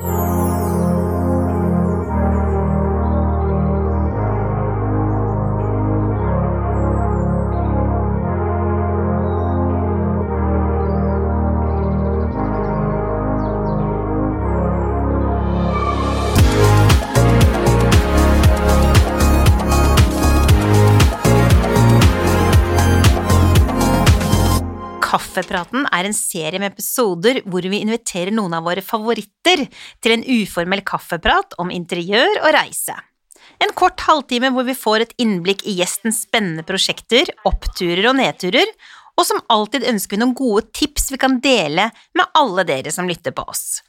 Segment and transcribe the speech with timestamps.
[0.00, 0.37] Oh.
[25.38, 29.68] Kaffepraten er en serie med episoder hvor vi inviterer noen av våre favoritter
[30.02, 32.96] til en uformell kaffeprat om interiør og reise.
[33.62, 38.66] En kort halvtime hvor vi får et innblikk i gjestens spennende prosjekter, oppturer og nedturer,
[39.18, 43.06] og som alltid ønsker vi noen gode tips vi kan dele med alle dere som
[43.06, 43.80] lytter på oss.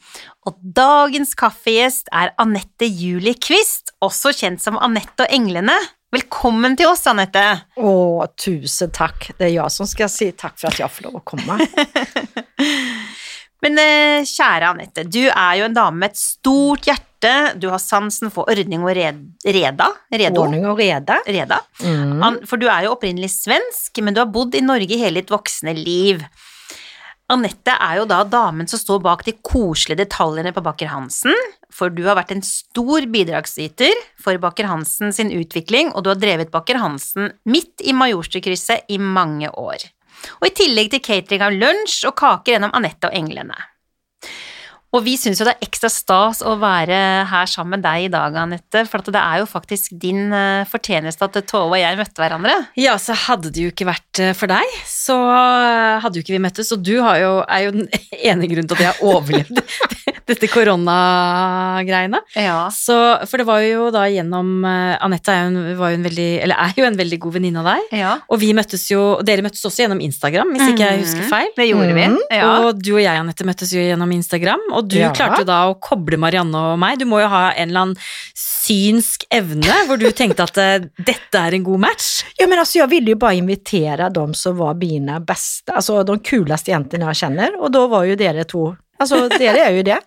[0.46, 5.78] Og dagens kaffegjest er Anette Julie Quist, også kjent som Anette og Englene.
[6.10, 7.42] Velkommen til oss, Anette.
[7.78, 7.90] Å,
[8.34, 9.28] tusen takk.
[9.38, 11.60] Det er jeg som skal si takk for at jeg får lov å komme.
[13.64, 17.34] Men eh, kjære Anette, du er jo en dame med et stort hjerte.
[17.62, 19.92] Du har sansen for ordning og red reda.
[20.10, 20.48] Redo.
[20.48, 21.20] Ordning og reda.
[21.30, 21.60] Reda.
[21.86, 22.42] Mm.
[22.50, 25.78] For du er jo opprinnelig svensk, men du har bodd i Norge hele ditt voksne
[25.78, 26.26] liv.
[27.30, 31.36] Anette er jo da damen som står bak de koselige detaljene på Baker Hansen,
[31.70, 36.18] for du har vært en stor bidragsyter for Baker Hansen sin utvikling, og du har
[36.18, 39.86] drevet Baker Hansen midt i Majorstukrysset i mange år.
[40.42, 43.56] Og i tillegg til catering av lunsj og kaker gjennom Anette og Englene.
[44.90, 46.98] Og vi syns jo det er ekstra stas å være
[47.30, 50.66] her sammen med deg i dag, Anette, for at det er jo faktisk din eh,
[50.70, 52.56] fortjeneste at Tove og jeg møtte hverandre.
[52.80, 56.34] Ja, så hadde det jo ikke vært eh, for deg, så eh, hadde jo ikke
[56.34, 56.74] vi møttes.
[56.74, 57.86] Og du har jo, er jo den
[58.32, 59.62] ene grunnen til at jeg har overlevd
[60.30, 62.20] dette koronagreiene.
[62.38, 62.68] Ja.
[62.74, 62.96] Så,
[63.30, 66.28] for det var jo da gjennom eh, Anette er jo en, var jo en veldig,
[66.46, 67.94] eller er jo en veldig god venninne av deg.
[68.00, 68.14] ja.
[68.30, 71.50] Og vi møttes jo, dere møttes også gjennom Instagram, hvis ikke jeg husker feil.
[71.58, 72.06] Det gjorde vi.
[72.14, 72.18] Mhm.
[72.40, 72.50] Ja.
[72.68, 75.12] Og du og jeg, Anette, møttes jo gjennom Instagram, og du Ja.
[75.16, 77.00] klarte jo da å koble Marianne og meg.
[77.02, 77.98] Du må jo ha en eller annen
[78.38, 82.10] synsk evne, hvor du tenkte at eh, dette er en god match.
[82.40, 86.18] Ja, men altså, jeg ville jo bare invitere dem som var mine beste, altså de
[86.26, 88.68] kuleste jentene jeg kjenner, og da var jo dere to,
[89.02, 89.98] altså dere er jo det.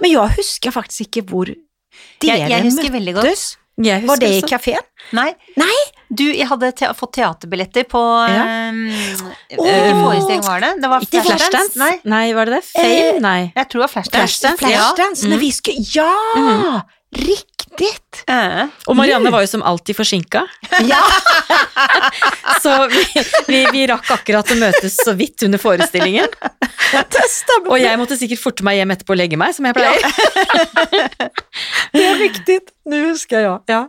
[0.00, 3.24] Men jeg husker faktisk ikke hvor dere Jeg, jeg husker veldig godt.
[3.30, 3.46] møttes.
[3.76, 4.84] Var det i kafeen?
[5.12, 5.34] Nei.
[5.60, 5.74] Nei.
[6.08, 8.44] Du, jeg hadde te fått teaterbilletter på Ja.
[8.72, 8.78] um,
[9.58, 9.66] oh,
[10.00, 10.70] forestilling var det?
[10.80, 11.76] Det var Ikke Flashdance?
[11.76, 12.62] Nei, Nei, var det det?
[12.70, 12.94] Fame?
[12.94, 13.52] Eh, Nei.
[13.52, 14.22] jeg tror det var Flashdance.
[14.22, 15.36] Flashdance, Flashdance, ja.
[15.36, 15.52] Mm.
[15.52, 16.95] skulle, ja, riktigt.
[18.26, 18.32] Ja.
[18.32, 18.68] Eh.
[18.88, 20.46] Og Marianne var jo som alltid forsinka,
[20.88, 21.02] Ja,
[22.62, 23.02] så vi,
[23.46, 26.32] vi, vi rakk akkurat å møtes så vidt under forestillingen.
[27.68, 30.00] Og jeg måtte sikkert forte meg hjem etterpå og legge meg, som jeg pleier.
[31.92, 32.75] det är riktigt.
[32.86, 33.80] Nu husker jeg, Ja.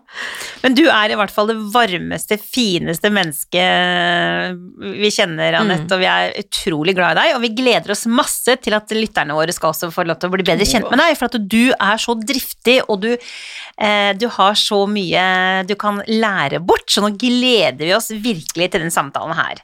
[0.64, 4.58] Men du er i hvert fall det varmeste, fineste mennesket
[4.98, 8.56] vi kjenner, Anette, og vi er utrolig glad i deg, og vi gleder oss masse
[8.64, 11.14] til at lytterne våre skal også få lov til å bli bedre kjent med deg,
[11.20, 13.22] for at du er så driftig, og du, eh,
[13.78, 15.22] du har så mye
[15.70, 19.62] du kan lære bort, så nå gleder vi oss virkelig til den samtalen her.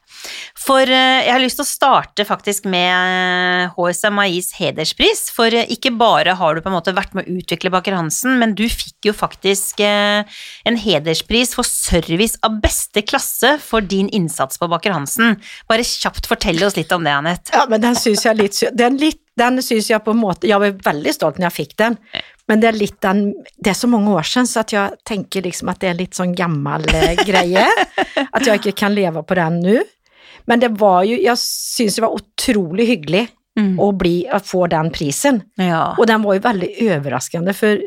[0.64, 5.94] For eh, jeg har lyst til å starte faktisk med HSMIs hederspris, for eh, ikke
[6.00, 9.10] bare har du på en måte vært med å utvikle Baker Hansen, men du fikk
[9.10, 10.24] jo faktisk eh,
[10.70, 15.38] en hederspris for service av beste klasse for din innsats på Baker Hansen.
[15.72, 17.54] Bare kjapt fortell oss litt om det, Anette.
[17.56, 20.62] Ja, men den syns jeg litt Den, litt, den syns jeg på en måte Jeg
[20.62, 21.98] var veldig stolt når jeg fikk den,
[22.50, 23.22] men det er litt den
[23.58, 26.18] Det er så mange år siden, så at jeg tenker liksom at det er litt
[26.18, 27.64] sånn gammel eh, greie.
[28.36, 29.78] At jeg ikke kan leve på den nå.
[30.50, 33.76] Men det var jo Jeg syns det var utrolig hyggelig Mm.
[33.78, 35.36] å, bli, å få den prisen.
[35.62, 35.92] Ja.
[36.02, 37.78] Og den var jo veldig overraskende, for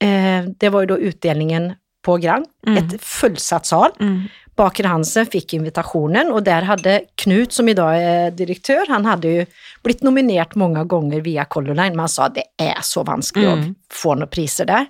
[0.00, 1.66] eh, det var jo da utdelingen
[2.02, 2.46] på Grand.
[2.66, 2.78] Mm.
[2.80, 3.92] Et fullsatt sal.
[4.00, 4.22] Mm.
[4.56, 9.30] Baker Hansen fikk invitasjonen, og der hadde Knut, som i dag er direktør, han hadde
[9.32, 9.46] jo
[9.84, 13.62] blitt nominert mange ganger via Color Line, men han sa det er så vanskelig Mm.
[13.70, 14.86] å få noen priser der.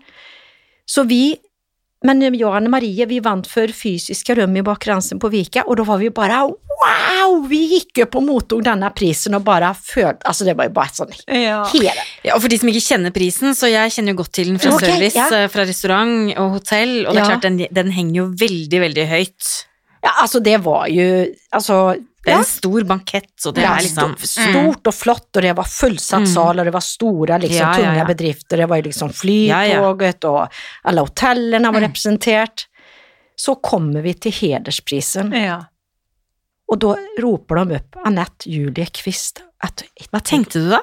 [0.87, 1.37] Så vi,
[2.05, 5.77] men jeg og Anne Marie, vi vant for fysiske rum i Baker på Vika, og
[5.81, 7.35] da var vi bare wow!
[7.49, 10.95] Vi gikk opp og mottok denne prisen og bare følte Altså, det var jo bare
[10.97, 11.63] sånn Ja.
[11.73, 11.93] hele
[12.25, 14.59] Ja, og for de som ikke kjenner prisen, så jeg kjenner jo godt til den
[14.63, 15.29] fra okay, service, ja.
[15.45, 17.29] eh, fra restaurant og hotell, og det er Ja.
[17.35, 19.53] klart, den, den henger jo veldig, veldig høyt.
[20.03, 21.05] Ja, altså, det var jo
[21.55, 21.77] Altså
[22.25, 25.43] Det er en stor bankett, så det ja, er liksom sto- stort og flott, og
[25.43, 26.33] det var fullsatt Mm.
[26.35, 28.57] sal, og det var store, liksom, Ja, tunge bedrifter.
[28.63, 30.49] Det var liksom flytoget, og
[30.85, 31.87] alle hotellene var Mm.
[31.89, 32.67] representert.
[33.37, 35.65] Så kommer vi til hedersprisen, Ja.
[36.71, 39.43] og da roper de opp Anette Julie Kvist.
[40.13, 40.81] Hva tenkte du da?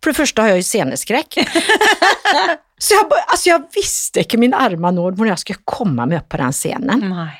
[0.00, 1.34] For det første har jeg jo sceneskrekk.
[2.80, 6.28] så jeg, altså, jeg visste ikke min arme nåd hvordan jeg skulle komme meg opp
[6.30, 7.08] på den scenen.
[7.10, 7.32] Nei.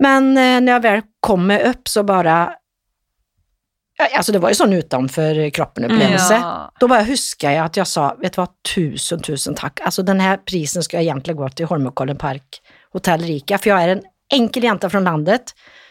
[0.00, 2.38] Men eh, når jeg vel kommer opp, så bare
[4.16, 6.34] Alltså det var ju sån utanför kroppen upplevelse.
[6.34, 6.72] Ja.
[6.80, 9.80] Då bara huskar jag att jag sa, vet du vad, tusen, tusen tack.
[9.84, 12.60] Alltså den här prisen ska egentligen gå till Holmenkollen Park
[12.92, 14.02] Hotell Rika, för jag är en
[14.32, 15.42] enkel jenta från landet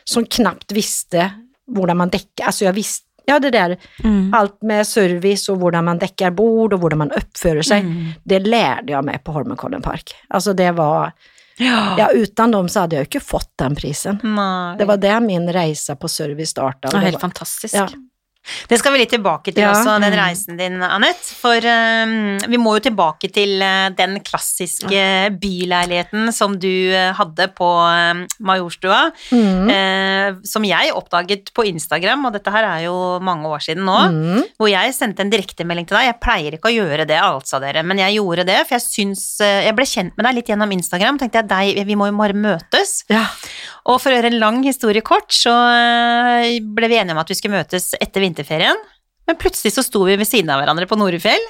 [0.03, 1.31] som knappt visste
[1.75, 2.45] hur man däckar.
[2.45, 4.33] Alltså jag visste, ja det där, Mm.
[4.33, 8.05] allt med service och hur man däckar bord och hur man uppför sig, Mm.
[8.23, 10.15] det lärde jag mig på Holmenkollen Park.
[10.27, 11.11] Alltså det var,
[11.59, 11.95] Ja.
[11.97, 14.19] ja utan dem så hade jag ju inte fått den prisen.
[14.23, 14.77] Nei.
[14.77, 16.97] Det var där min resa på service startade.
[16.97, 17.75] Ja, helt fantastisk.
[17.75, 17.89] Ja.
[18.69, 19.71] Det skal vi litt tilbake til Ja.
[19.73, 20.19] også, den Mm.
[20.19, 21.33] reisen din, Anette.
[21.39, 25.03] For um, vi må jo tilbake til uh, den klassiske
[25.39, 29.11] byleiligheten som du uh, hadde på eh, Majorstua.
[29.31, 29.69] Mm.
[29.69, 33.97] Uh, som jeg oppdaget på Instagram, og dette her er jo mange år siden nå.
[34.13, 34.43] Mm.
[34.59, 36.09] Hvor jeg sendte en direktemelding til deg.
[36.09, 39.25] Jeg pleier ikke å gjøre det, altså, dere, men jeg gjorde det, for jeg syns
[39.39, 41.17] Jeg ble kjent med deg litt gjennom Instagram.
[41.19, 43.03] Tenkte jeg deg, vi må jo bare møtes.
[43.11, 43.25] Ja.
[43.89, 45.53] Og for å gjøre en lang historie kort, så
[46.75, 48.77] ble vi enige om at vi skulle møtes etter vinterferien.
[49.27, 51.43] Men plutselig så sto vi ved siden av hverandre på Norefjell.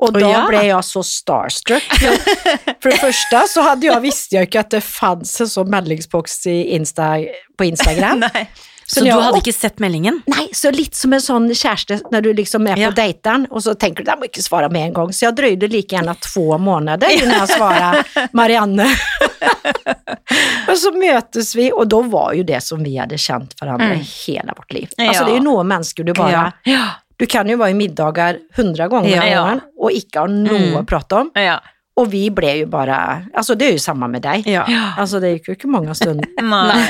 [0.00, 0.44] Og da oh, ja.
[0.48, 1.88] ble jeg så starstruck.
[2.80, 6.38] For det første så hadde jeg, visste jeg ikke at det fanns en sånn meldingsboks
[6.48, 7.12] i Insta,
[7.60, 8.22] på Instagram.
[8.26, 8.46] Nei.
[8.90, 10.16] Så så du hadde hadde ikke sett meldingen?
[10.26, 12.88] Nei, så litt som en sånn kjæreste når du liksom er Ja.
[12.90, 15.12] på dejten og så tenker du, jeg må ikke svare med en gang.
[15.14, 18.88] Så jeg drøyde like gjerne två måneder innan jeg svarte Marianne.
[20.70, 24.00] og så møtes vi og da var jo det som vi hadde kjent hverandre Mm.
[24.00, 24.88] i hela vårt liv.
[24.98, 25.08] Ja.
[25.08, 26.84] Altså, det er jo noen mennesker du bare Ja.
[27.18, 29.20] du kan jo være i middager hundre ganger Ja.
[29.22, 29.42] om Ja.
[29.44, 30.76] åren och inte ha noe Mm.
[30.76, 31.30] å prate om.
[31.34, 31.60] Ja.
[31.96, 34.46] Og vi ble jo bare Altså, det er jo samme med deg.
[34.46, 34.64] Ja.
[34.96, 36.26] Altså, det gikk jo ikke mange stunder.
[36.40, 36.86] Nei.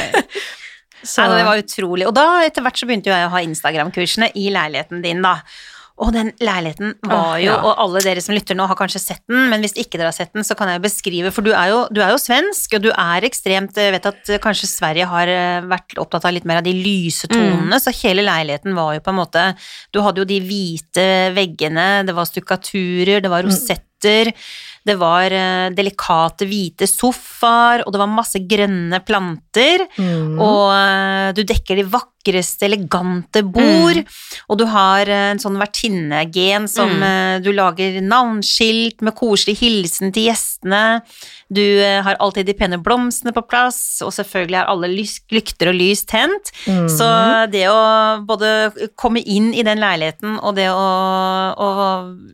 [1.02, 2.06] Så, Nei, det var utrolig.
[2.08, 5.38] Og da etter hvert så begynte jeg å ha Instagram-kursene i leiligheten din, da.
[6.00, 9.50] Og den leiligheten var jo, og alle dere som lytter nå har kanskje sett den,
[9.50, 11.82] men hvis ikke dere har sett den, så kan jeg beskrive, for du er jo,
[11.92, 15.66] du er jo svensk, og du er ekstremt Jeg vet at kanskje Sverige har eh,
[15.68, 19.12] vært opptatt av litt mer av de lyse tonene, så hele leiligheten var jo på
[19.12, 19.44] en måte
[19.92, 21.06] Du hadde jo de hvite
[21.36, 24.32] veggene, det var stukkaturer, det var rosetter.
[24.86, 29.84] Det var eh, delikate hvite sofaer, og det var masse grønne planter.
[29.98, 30.38] mm.
[30.40, 31.86] Og eh, du dekker de
[32.20, 34.04] vakreste, elegante bord.
[34.48, 37.02] Og du har eh, en sånn vertinnegen som Mm.
[37.02, 41.02] eh, du lager navnskilt med koselig hilsen til gjestene.
[41.50, 44.88] Du eh, har alltid de pene blomstene på plass, og selvfølgelig er alle
[45.30, 46.50] lykter og lys tent.
[46.66, 46.88] Mm.
[46.88, 47.06] Så
[47.50, 50.76] det å både komme inn i den leiligheten og det å,
[51.56, 51.68] å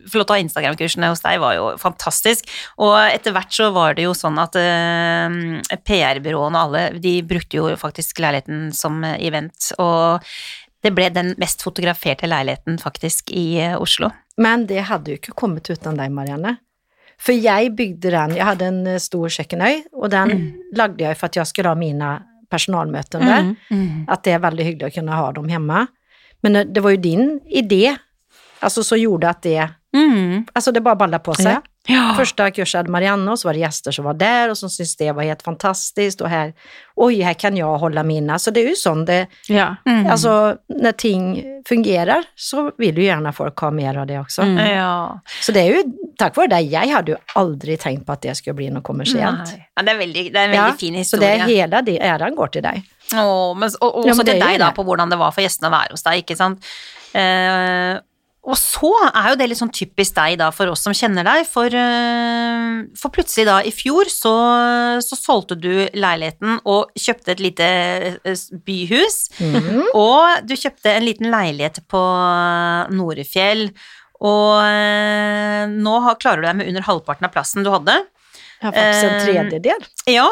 [0.07, 2.45] få lov til å ha Instagram-kursene hos deg var jo fantastisk.
[2.77, 7.57] Og etter hvert så var det jo sånn at uh, PR-byråene og alle, de brukte
[7.57, 10.21] jo faktisk leiligheten som event, og
[10.83, 14.09] det ble den mest fotograferte leiligheten faktisk i eh, Oslo.
[14.37, 16.57] Men det hadde jo ikke kommet uten deg, Marianne.
[17.17, 20.53] For jeg bygde den, Jeg hadde en eh, stor kjøkkenøy, og den Mm.
[20.75, 23.55] lagde jeg for at jeg skulle ha mine personalmøter der.
[23.71, 24.05] Mm.
[24.07, 25.87] Att det er veldig hyggelig å kunne ha dem hjemme.
[26.43, 27.97] Men eh, det var jo din idé,
[28.61, 30.45] altså, som gjorde at det, Mm.
[30.53, 31.45] alltså det bare balla på seg.
[31.53, 31.61] Ja.
[31.89, 32.13] Ja.
[32.17, 34.95] Första kursen hade Marianne och så var det gäster som var där och som syntes
[34.95, 36.53] det var helt fantastiskt och här,
[36.95, 38.39] oj, här kan jag hålla mina.
[38.39, 39.75] Så det är ju sånt det, Ja.
[39.85, 40.07] Mm.
[40.11, 44.41] alltså när ting fungerar så vill ju gärna folk ha mer av det också.
[44.41, 44.75] Mm.
[44.77, 45.21] ja.
[45.41, 45.83] Så det är ju
[46.17, 49.37] tack vare det, jag hade ju aldrig tänkt på att det skulle bli något kommersiellt.
[49.53, 49.65] Nei.
[49.75, 51.43] ja, det er, veldig, det er en veldig Ja, fin Så det historie.
[51.43, 52.83] er hele det, æren går til deg.
[53.15, 55.17] Åh, men, og, og Ja, men det til er jo deg, da, på hvordan det
[55.19, 56.65] var for gjestene å være hos deg, ikke sant.
[57.13, 57.99] Eh,
[58.47, 61.43] og så er jo det litt sånn typisk deg, da, for oss som kjenner deg,
[61.51, 64.31] for, eh, for plutselig da, i fjor, så,
[65.03, 67.67] så solgte du leiligheten og kjøpte et lite
[68.23, 69.83] eh, byhus, Mm.
[69.93, 71.99] og du kjøpte en liten leilighet på
[72.95, 73.67] Norefjell,
[74.23, 77.99] og eh, nå har, klarer du deg med under halvparten av plassen du hadde.
[78.63, 79.83] Har faktisk en Eh, tredjedel.
[80.09, 80.25] Ja,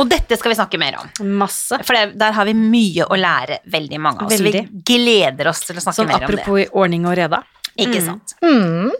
[0.00, 1.12] og dette skal vi snakke mer om.
[1.38, 1.78] Masse.
[1.86, 4.34] For det, der har vi mye å lære, veldig mange av oss.
[4.40, 4.64] Så Veldig.
[4.66, 6.40] vi gleder oss til å snakke Sånn mer om det.
[6.42, 7.42] apropos ordning og reda.
[7.80, 8.06] Ikke Mm.
[8.06, 8.34] sant?
[8.44, 8.90] Mm.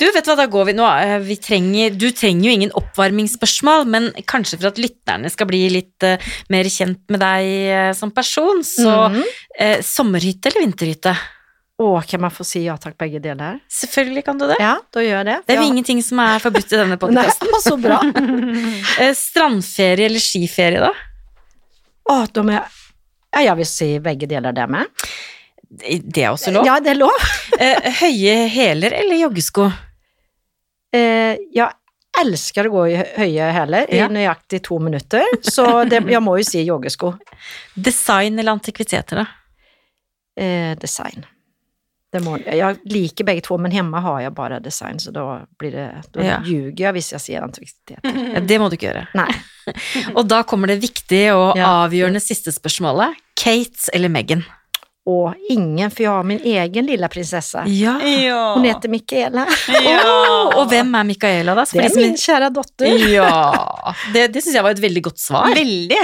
[0.00, 0.82] Du, vet hva, da går vi nå.
[1.04, 5.60] eh, Vi trenger, du trenger jo ingen oppvarmingsspørsmål, men kanskje for at lytterne skal bli
[5.70, 6.16] litt uh,
[6.50, 9.22] mer kjent med deg uh, som person, så Mm.
[9.60, 11.14] uh, sommerhytte eller vinterhytte?
[11.78, 13.56] Å, kan man få si ja takk begge deler?
[13.70, 14.58] Selvfølgelig kan du det.
[14.62, 15.38] Ja, da gjør jeg det.
[15.46, 15.70] Det er jo Ja.
[15.72, 17.48] ingenting som er forbudt i denne podkasten.
[17.66, 17.98] så bra.
[19.14, 20.92] Strandferie eller skiferie, da?
[22.10, 22.64] Å, da må jeg
[23.34, 24.86] Ja, jeg vil si begge deler det med.
[25.70, 26.66] Det er også lov.
[26.66, 27.24] Ja, det er lov.
[27.60, 29.68] Eh, høye hæler eller joggesko?
[30.94, 31.70] Eh, jeg
[32.20, 36.46] elsker å gå i høye hæler i nøyaktig to minutter, så det, jeg må jo
[36.46, 37.12] si joggesko.
[37.74, 39.26] Design eller antikviteter, da?
[40.38, 41.24] Eh, design.
[42.14, 45.24] Det må, jeg liker begge to, men hjemme har jeg bare design, så da
[45.58, 46.36] blir det Da Ja.
[46.46, 47.98] ljuger jeg hvis jeg sier antikviteter.
[48.34, 49.06] Ja, det må du ikke gjøre.
[49.18, 49.30] Nei.
[50.18, 51.70] Og da kommer det viktige og Ja.
[51.86, 53.14] avgjørende siste spørsmålet.
[53.34, 54.44] Kate eller Meghan?
[55.06, 57.66] Och ingen, för jag har min egen lilla prinsessa.
[57.66, 58.02] Ja.
[58.02, 58.54] Ja.
[58.54, 59.46] Hon heter Mikaela.
[59.84, 60.52] ja.
[60.56, 61.66] Og hvem er Micaela, da?
[61.68, 62.86] For Det er är min kära dotter.
[63.12, 63.94] Ja.
[64.14, 65.52] Det, det syns jeg var et veldig godt svar.
[65.54, 66.00] Veldig.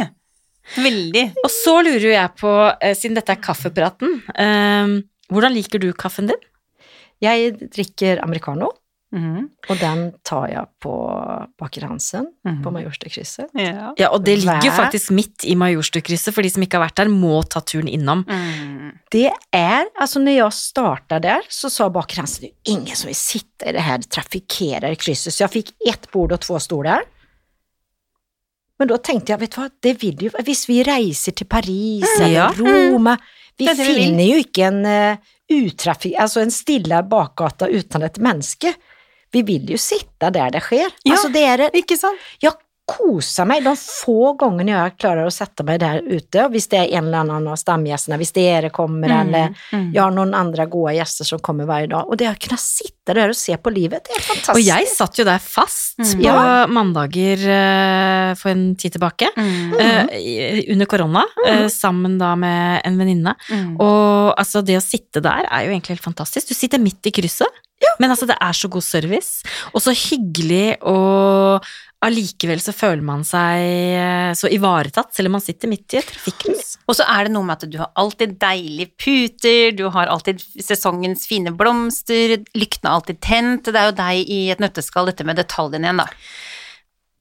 [0.77, 1.25] Veldig.
[1.45, 4.93] Og så lurer jo jeg på, eh, siden dette er kaffepraten, eh,
[5.33, 6.45] hvordan liker du kaffen din?
[7.21, 8.71] Jeg drikker americano
[9.13, 9.49] Mhm.
[9.69, 10.93] och den tar jeg på
[11.59, 12.63] Baker Hansen Mhm.
[12.63, 13.49] på Majorstukrysset.
[13.55, 13.93] Ja.
[13.99, 16.95] Ja, og det ligger jo faktisk midt i Majorstukrysset, for de som ikke har vært
[17.03, 18.25] der, må ta turen innom.
[18.29, 18.93] Mm.
[19.11, 23.09] Det er Altså, når jeg starta der, så sa Baker Hansen, det er ingen som
[23.09, 25.33] vil sitte i det her trafikkerer krysset.
[25.35, 27.03] Så jeg fikk ett bord og två stoler.
[28.79, 32.07] Men da tenkte jeg, vet du hva, det vil jo Hvis vi reiser til Paris
[32.21, 32.49] Ja.
[32.49, 32.55] eller
[32.93, 33.17] Roma,
[33.59, 35.17] vi er finner jo ikke en uh,
[35.51, 38.73] utrafik, Altså en stille bakgata uten et menneske.
[39.33, 40.91] Vi vill ju sitta där det sker.
[41.03, 41.13] Ja.
[41.13, 42.19] Alltså det är det, Ikke sant?
[42.39, 42.53] jag
[42.91, 46.49] koser meg de få gangene jeg klarer å sette meg der ute.
[46.51, 49.93] hvis det er en eller annen av stamgjestene, hvis det kommer, kommer eller Mm.
[49.95, 52.09] jeg har noen andre gode gjester som kommer hver dag.
[52.09, 54.55] Og det å kunne sitte der og se på livet, det er fantastisk.
[54.57, 56.11] Og jeg satt jo der fast Mm.
[56.17, 56.67] på Ja.
[56.67, 59.73] mandager uh, for en tid tilbake, Mm.
[59.75, 63.35] uh, under korona, uh, sammen da med en venninne.
[63.51, 63.77] Mm.
[63.81, 66.49] Og altså, det å sitte der er jo egentlig helt fantastisk.
[66.49, 67.49] Du sitter midt i krysset,
[67.99, 69.43] men altså, det er så god service,
[69.75, 71.65] og så hyggelig, og
[72.03, 76.79] allikevel så føler man seg så ivaretatt, selv om man sitter midt i et trafikkryss.
[76.89, 80.41] Og så er det noe med at du har alltid deilige puter, du har alltid
[80.65, 83.67] sesongens fine blomster, lyktene alltid tent.
[83.67, 86.09] Det er jo deg i et nøtteskall, dette med detaljene igjen, da.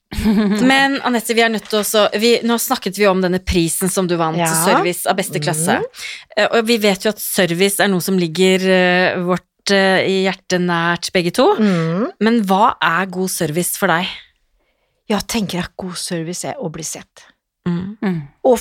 [0.72, 4.08] Men Anette, vi er nødt til også vi, Nå snakket vi om denne prisen som
[4.10, 4.48] du vant, Ja.
[4.50, 5.76] service av beste klasse.
[5.78, 6.48] Mm.
[6.48, 10.66] Og vi vet jo at service er noe som ligger uh, vårt uh, i hjertet
[10.66, 11.52] nært begge to.
[11.62, 12.08] Mm.
[12.26, 14.10] Men hva er god service for deg?
[15.10, 17.28] Jeg tenker at god service er å bli sett.
[17.68, 17.98] Mm.
[18.02, 18.22] Mm.
[18.50, 18.60] Og,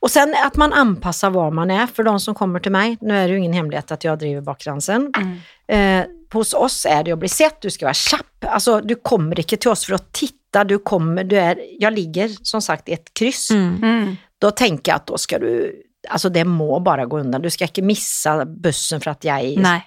[0.00, 3.14] och sen at man anpasser var man er, for de som kommer til meg Nå
[3.14, 5.06] er det jo ingen hemmelighet at jeg driver bakgrensen.
[5.16, 5.34] Mm.
[5.68, 6.02] Eh,
[6.34, 8.44] hos oss är det å bli sett, du skal være kjapp.
[8.50, 12.28] Altså, du kommer ikke til oss for å titte, du kommer, du er, Jeg ligger
[12.42, 13.50] som sagt i et kryss.
[13.50, 13.82] Mm.
[13.82, 14.16] Mm.
[14.40, 17.42] Då tänker jag att då ska du, Altså, det må bare gå undan.
[17.42, 19.78] Du skal ikke missa bussen for at jeg Nei.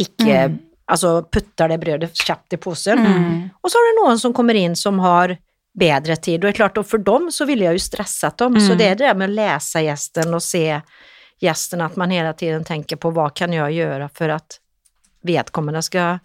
[0.00, 0.58] ikke Mm.
[0.86, 2.98] altså, puttar det brødet kjapt i posen.
[2.98, 3.48] Mm.
[3.62, 5.36] Och så har du noen som kommer inn som har
[5.78, 6.34] bedre tid.
[6.34, 8.60] Og det är klart, och för dem så ville jeg jo stresset dem.
[8.60, 8.78] Så Mm.
[8.78, 10.80] det er det med å lese gjesten og se
[11.42, 14.58] gjesten, at man hele tiden tenker på hva kan jeg gjøre for att
[15.24, 16.20] vedkommende skal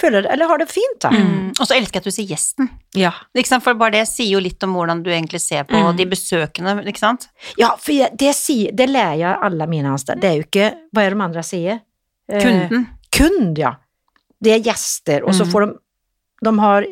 [0.00, 1.10] føle det, eller har det fint da.
[1.10, 1.52] Mm.
[1.60, 2.68] Og så elsker jeg at du sier gjesten.
[2.98, 3.12] Ja.
[3.36, 3.62] Ikke sant?
[3.62, 5.96] For bare det sier jo litt om hvordan du egentlig ser på Mm.
[5.96, 7.28] de besøkende, ikke sant?
[7.56, 10.20] Ja, for jeg, det, sier, det lär jag alle mine ansatte.
[10.20, 11.80] Det er jo ikke Hva er det de andre sier?
[12.28, 12.60] Kunden.
[12.62, 12.86] Eh, Kunden.
[13.12, 13.74] kund, ja.
[14.42, 15.50] Det er gjester, og så Mm.
[15.52, 15.78] får de,
[16.44, 16.86] de har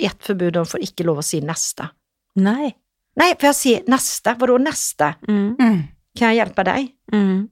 [0.00, 1.90] ett forbud, de får ikke lov å si 'neste'.
[2.36, 2.74] Nei.
[3.16, 4.34] Nei, for jeg sier 'neste'.
[4.38, 5.14] Hva da 'neste'?
[5.28, 5.88] Mm.
[6.16, 6.92] Kan jeg hjelpe deg?
[7.12, 7.48] Mm.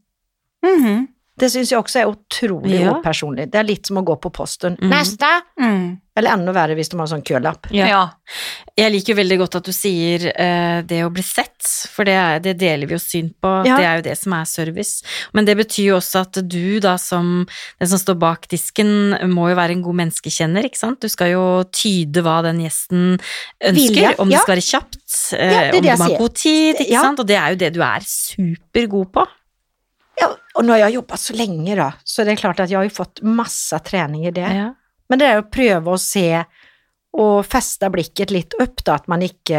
[0.64, 1.08] Mhm.
[1.40, 2.92] Det syns jeg også er utrolig Ja.
[2.98, 3.48] upersonlig.
[3.50, 4.76] Det er litt som å gå på posten.
[4.80, 4.90] Mm.
[4.92, 5.30] Neste!
[5.60, 5.98] Mm.
[6.20, 7.68] Eller enda verre hvis de har en kølapp.
[7.72, 7.86] Ja.
[7.88, 8.00] Ja.
[8.76, 12.16] Jeg liker jo veldig godt at du sier uh, det å bli sett, for det,
[12.18, 13.52] er, det deler vi jo syn på.
[13.64, 13.78] Ja.
[13.78, 15.06] Det er jo det som er service.
[15.32, 17.46] Men det betyr jo også at du, da, som
[17.80, 18.92] den som står bak disken,
[19.32, 21.00] må jo være en god menneskekjenner, ikke sant?
[21.00, 24.36] Du skal jo tyde hva den gjesten ønsker, Vilja, om ja.
[24.36, 25.02] det skal være kjapt,
[25.38, 27.06] uh, Ja, det om det jeg de har god tid, ikke Ja.
[27.06, 27.22] sant?
[27.24, 29.28] Og det er jo det du er supergod på.
[30.20, 32.70] Ja, og når jeg har jobba jobbat så lenge, da, så det är klart at
[32.70, 34.48] jeg har jo fått masse trening i det.
[34.56, 34.74] Ja.
[35.08, 36.44] Men det er å prøve å se
[37.18, 39.58] og feste blikket litt opp, da, at man ikke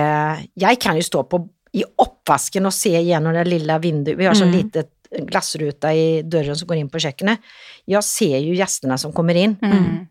[0.56, 1.42] Jeg kan jo stå på,
[1.74, 4.18] i oppvasken og se gjennom det lille vinduet.
[4.18, 4.58] Vi har sånn Mm.
[4.64, 4.90] litet
[5.28, 7.40] glassruta i døren som går inn på kjøkkenet.
[7.88, 9.58] Jeg ser jo gjestene som kommer inn.
[9.62, 10.08] Mm.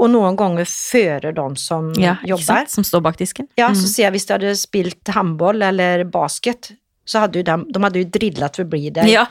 [0.00, 2.70] Og noen ganger fører de som ja, sant?
[2.70, 3.48] Som står bak disken.
[3.56, 3.74] Ja, Mm.
[3.74, 6.72] så ser hvis de hadde spilt håndball eller basket,
[7.06, 9.10] så hadde jo de, de hade ju å bli dig.
[9.12, 9.26] Ja.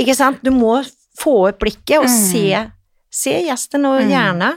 [0.00, 0.42] Ikke sant?
[0.44, 0.78] Du må
[1.18, 2.20] få opp blikket og Mm.
[2.30, 2.70] se,
[3.10, 4.10] se gjesten og Mm.
[4.10, 4.56] gärna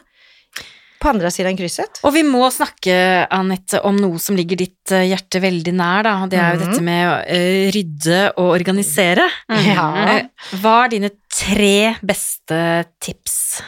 [1.00, 2.00] på andre siden krysset.
[2.04, 6.26] Og vi må snakke, Anette, om noe som ligger ditt eh, hjerte veldig nær, da.
[6.26, 6.66] Det er jo mm.
[6.66, 9.28] dette med å eh, rydde og organisere.
[9.50, 9.88] Ja.
[10.18, 13.62] Eh, Hva er dine tre beste tips?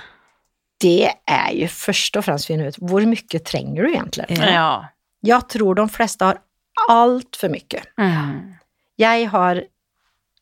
[0.79, 4.29] Det er jo først og fremst å finne ut, hvor mye trenger du egentlig?
[4.39, 4.89] Ja.
[5.21, 6.39] Jeg tror de fleste har
[6.89, 7.59] altfor mye.
[7.59, 7.85] mycket.
[7.99, 8.55] Mm.
[8.97, 9.61] Jeg har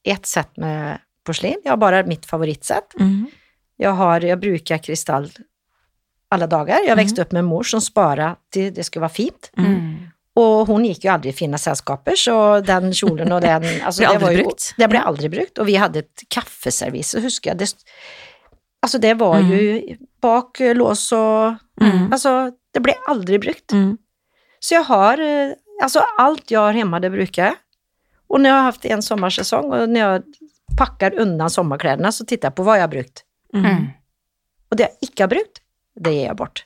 [0.06, 2.96] ett sett med porslin, jag har bara mitt favoritsätt.
[3.00, 3.28] Mm.
[3.78, 5.32] Jag, har, jag brukar kristall
[6.30, 6.80] alla dagar.
[6.88, 9.52] Jag växte upp med en mor som sparade till det skulle vara fint.
[9.58, 10.08] Mm.
[10.38, 13.64] Og hun gikk jo aldri i fine selskaper, så den kjolen og den...
[13.86, 14.68] altså, Ble det aldri var jo, brukt.
[14.78, 15.62] Det ble aldri brukt.
[15.62, 17.62] Og vi hadde et kaffeservise, husker jeg.
[17.64, 17.70] Det,
[18.86, 22.08] altså, det var jo bak, lås og Mm.
[22.10, 22.32] Altså,
[22.74, 23.74] det ble aldri brukt.
[23.74, 23.98] Mm.
[24.58, 25.20] Så jeg har,
[25.78, 27.58] Altså, alt jeg har hemma det bruker jeg.
[28.34, 30.24] Og når jeg har hatt en sommersesong, og når jag
[30.78, 33.24] packar undan sommarkläderna så tittar jag på vad jag har brukt.
[33.54, 33.88] Mm.
[34.72, 35.62] Og det jeg ikke har brukt,
[36.00, 36.66] det ger jeg bort.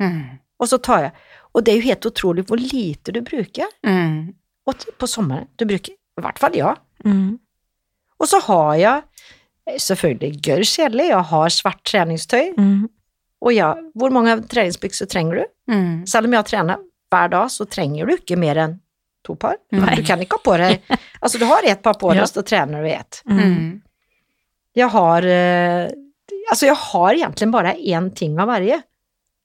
[0.00, 0.38] Mm.
[0.58, 1.12] Og så tar jeg
[1.56, 3.64] Og det er jo helt utrolig hvor lite du bruker.
[3.86, 4.34] Mm.
[4.66, 6.74] Og på sommaren, du bruker i hvert fall ja.
[7.04, 7.38] Mm.
[8.18, 9.02] Och så har jag
[9.66, 12.88] eh, selvfølgelig gørr kjedelig, jeg har svart treningstøy, Mm.
[13.40, 15.44] og ja, hvor mange treningsbukser trenger du?
[15.72, 16.06] Mm.
[16.06, 16.76] Selv om jeg trener
[17.10, 18.80] hver dag, så trenger du ikke mer enn
[19.26, 19.58] to par.
[19.74, 19.98] Nei.
[19.98, 22.44] Du kan ikke ha på deg, altså du har ett par på deg, og så
[22.46, 23.20] trener du i ett.
[23.28, 23.68] Mm.
[24.76, 25.86] Jeg har, eh,
[26.50, 28.66] altså jeg har egentlig bare én ting av hver.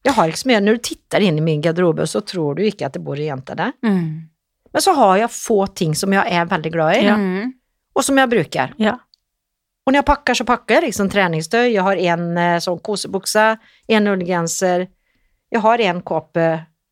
[0.02, 2.66] Jeg har ikke så mye, når du titter inn i min garderobe, så tror du
[2.66, 3.74] ikke at det bor en jente der.
[3.86, 4.30] Mm.
[4.72, 7.18] Men så har jeg få ting som jeg er veldig glad i, ja.
[7.96, 8.74] og som jeg bruker.
[8.80, 8.96] Ja.
[9.82, 11.66] Og når jeg pakker, så pakker jeg liksom treningstøy.
[11.74, 12.28] Jeg har en
[12.64, 13.46] sånn kosebukse,
[13.92, 14.86] en ullgenser,
[15.52, 16.48] jeg har en kåpe,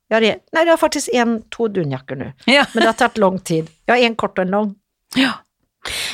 [0.09, 2.65] jag har en, nei, jeg har faktisk en, to dunjakker nå, Ja.
[2.73, 3.69] Men det har tatt lang tid.
[3.87, 4.75] Jeg har en kort og en lang.
[5.15, 5.33] ja.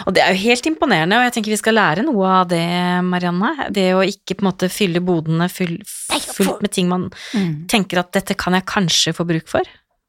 [0.05, 2.59] Og det er jo helt imponerende, og jeg tenker vi skal lære noe av det,
[3.03, 3.65] Marianne.
[3.73, 5.79] Det å ikke på en måte fylle bodene full,
[6.35, 7.65] fullt med ting man Mm.
[7.67, 9.63] tenker at dette kan jeg kanskje få bruk for.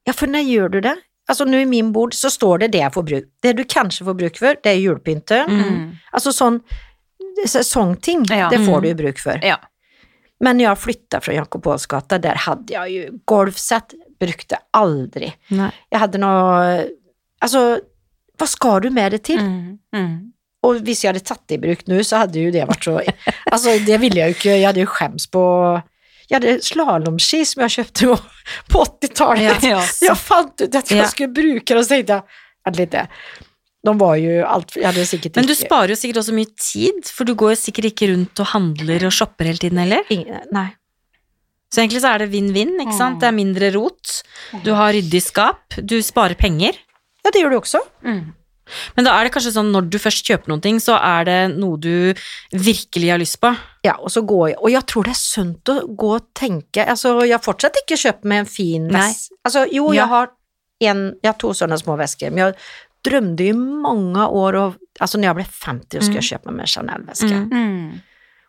[0.07, 0.95] Ja, for når gjør du det?
[1.29, 3.25] Altså nå i min bord så står det det jeg får bruk.
[3.43, 5.41] Det du kanskje får bruk for, det er julepynte.
[5.49, 5.97] Mm.
[6.13, 6.61] Altså sånn
[7.47, 8.49] sesongting, Ja.
[8.51, 8.83] det får Mm.
[8.83, 9.39] du jo bruk for.
[9.43, 9.57] Ja.
[10.41, 15.37] Men när jag flyttade från Jakob Pauls gata, där hade jag ju golfset, brukte aldrig.
[15.49, 15.71] Nei.
[15.89, 16.87] Jag hade något,
[17.41, 17.81] alltså
[18.39, 19.41] vad ska du med det till?
[19.41, 19.79] Mm.
[19.97, 20.33] Mm.
[20.67, 23.01] Og hvis jeg hadde tatt det i bruk nu så hadde jo det vært så,
[23.53, 24.57] Altså, det ville jeg jo ikke.
[24.59, 25.43] Jeg hadde jo skjems på,
[26.31, 28.23] Jeg hadde slalåmski som jeg kjøpte på-
[28.73, 29.63] på 80-talet.
[29.63, 29.81] Ja.
[30.03, 31.07] jeg fant ut at jeg Ja.
[31.07, 32.23] skulle bruke det og så tenkte jeg
[32.67, 33.07] Vent lite,
[33.87, 35.41] de var ju allt, jag sikkert ikke...
[35.41, 38.43] Men du sparer jo sikkert også mye tid, for du går jo sikkert ikke rundt
[38.43, 40.03] og handler og shopper hele tiden heller.
[40.13, 40.73] Ingen, nej.
[41.73, 43.21] Så egentlig så er det vinn-vinn, ikke sant.
[43.23, 44.21] Det er mindre rot,
[44.65, 46.79] du har ryddig skap, du sparer penger.
[47.25, 47.81] Ja, det gjør du også.
[48.07, 48.35] Mm.
[48.97, 51.39] Men da er det kanskje sånn når du først kjøper noen ting, så er det
[51.55, 52.15] noe du
[52.51, 53.53] virkelig har lyst på.
[53.87, 56.83] Ja, og så går jeg Og jeg tror det er sunt å gå og tenke
[56.83, 59.13] Altså, jeg har fortsatt ikke kjøpt meg en fin Nej.
[59.47, 60.01] Altså, jo, Ja.
[60.01, 60.33] jeg har
[60.91, 62.57] en, Jeg har to sånne små vesker, men jag
[63.07, 66.65] drömde i mange år och, Altså, når jeg ble 50 så skulle jeg kjøpe meg
[66.65, 67.41] en Chanel-veske.
[67.51, 68.01] Mm.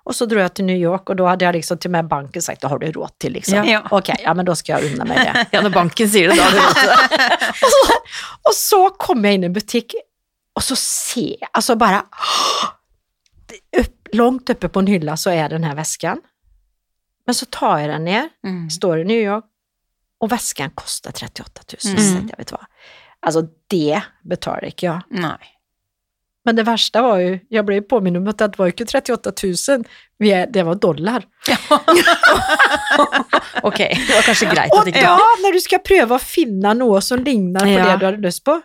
[0.08, 2.42] Og så dro jeg til New York og da hadde jeg liksom til meg banken
[2.46, 3.68] sagt, da har du råd til, liksom.
[3.68, 3.82] Ja.
[4.08, 4.16] Ja.
[4.24, 5.44] Ja men da skal jeg unne meg det.
[5.58, 7.50] Ja, når banken sier det, da har du råd til det.
[7.68, 7.98] og, så,
[8.48, 9.98] og så kom jeg inn i en butikk,
[10.56, 12.00] og så ser jeg Altså bare
[13.82, 16.22] opp, Langt oppe på en hylle så er den her väskan.
[17.28, 18.70] Men så tar jeg den ned, Mm.
[18.72, 19.44] står i New York
[20.24, 21.94] og vesken koster 38 000.
[21.94, 22.00] Mm.
[22.00, 22.66] Så jeg, vet du vad?
[23.26, 25.02] Alltså det betaler ikke jeg.
[25.12, 25.38] Nei.
[26.46, 29.34] Men det verste var jo, jeg ble påminnet om at det var ikke inte 38
[29.44, 29.84] 000,
[30.20, 31.26] vi är- det var dollar.
[31.48, 31.58] Ja.
[33.64, 37.02] Ok, det var kanskje greit at ikke ja, når du skal prøve å finne noe
[37.04, 37.86] som ligner på Ja.
[37.92, 38.56] det du hadde lyst på.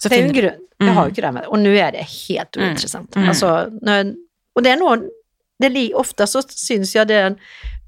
[0.00, 0.60] Så det er jo en grunn.
[0.80, 0.86] Mm.
[0.86, 0.96] Jag Mm.
[0.96, 1.46] har jo ikke det med.
[1.46, 3.16] Og nå er det helt uinteressant.
[3.16, 3.28] Mm.
[3.28, 3.48] Altså,
[3.82, 4.14] når,
[4.56, 5.08] og det er noen
[5.60, 7.36] det Ofte så syns jeg den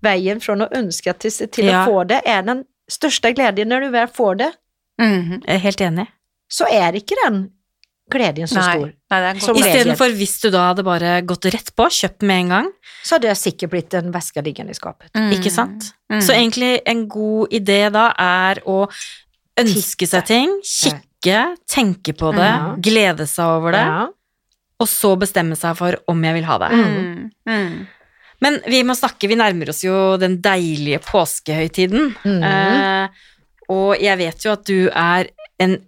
[0.02, 1.84] veien fra å ønske til, til Ja.
[1.86, 4.52] å få det er den største gleden når du väl får det.
[5.00, 5.40] Mm.
[5.46, 6.06] Jeg er helt enig.
[6.52, 7.50] Så er ikke den
[8.12, 8.72] gleden så Nei.
[8.76, 8.90] stor.
[9.10, 12.48] Nei, det Som Istedenfor hvis du da hadde bare gått rett på, kjøpt med en
[12.48, 12.68] gang,
[13.02, 15.08] Så hadde det sikkert blitt en veske liggende i skapet.
[15.16, 15.30] Mm.
[15.38, 15.92] ikke sant?
[16.12, 16.20] Mm.
[16.20, 18.84] Så egentlig en god idé da er å
[19.58, 22.74] ønske seg ting, kikke, tenke på det, Ja.
[22.76, 24.06] glede seg over det, Ja.
[24.80, 26.70] og så bestemme seg for om jeg vil ha det.
[26.70, 27.30] Mm.
[27.48, 27.86] Mm.
[28.42, 32.14] Men vi må snakke, vi nærmer oss jo den deilige påskehøytiden.
[32.24, 32.42] Mm.
[32.42, 33.08] Eh,
[33.72, 35.30] og jeg vet jo at du er
[35.62, 35.78] en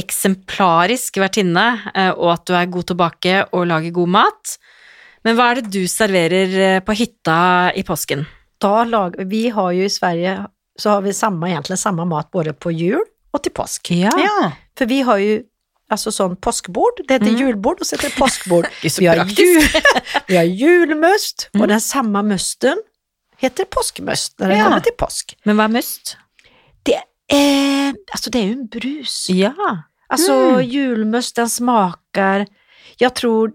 [0.00, 4.56] eksemplarisk vertinne, eh, og at du er god tilbake og lager god mat.
[5.26, 7.38] Men hva er det du serverer eh, på hytta
[7.76, 8.26] i påsken?
[8.62, 10.38] Da lager, vi har jo i Sverige
[10.78, 13.00] så har vi samme, egentlig samme mat både på jul
[13.32, 13.90] og til påsk.
[13.96, 14.12] Ja.
[14.78, 15.38] För vi har jo
[15.92, 17.38] altså sånn påskbord, det heter Mm.
[17.40, 18.66] julbord og så heter det påskbord.
[18.82, 19.62] Det vi, har jul,
[20.28, 21.62] vi har julmust Mm.
[21.62, 22.78] og den samme musten
[23.40, 24.64] heter påskemust når den Ja.
[24.64, 25.34] kommer til påsk.
[25.46, 26.16] Men hva er must?
[27.32, 29.26] Är, alltså det är ju en brus.
[29.30, 29.54] Ja.
[30.08, 30.62] Alltså Mm.
[30.66, 32.46] julmust den smakar,
[32.98, 33.52] jag tror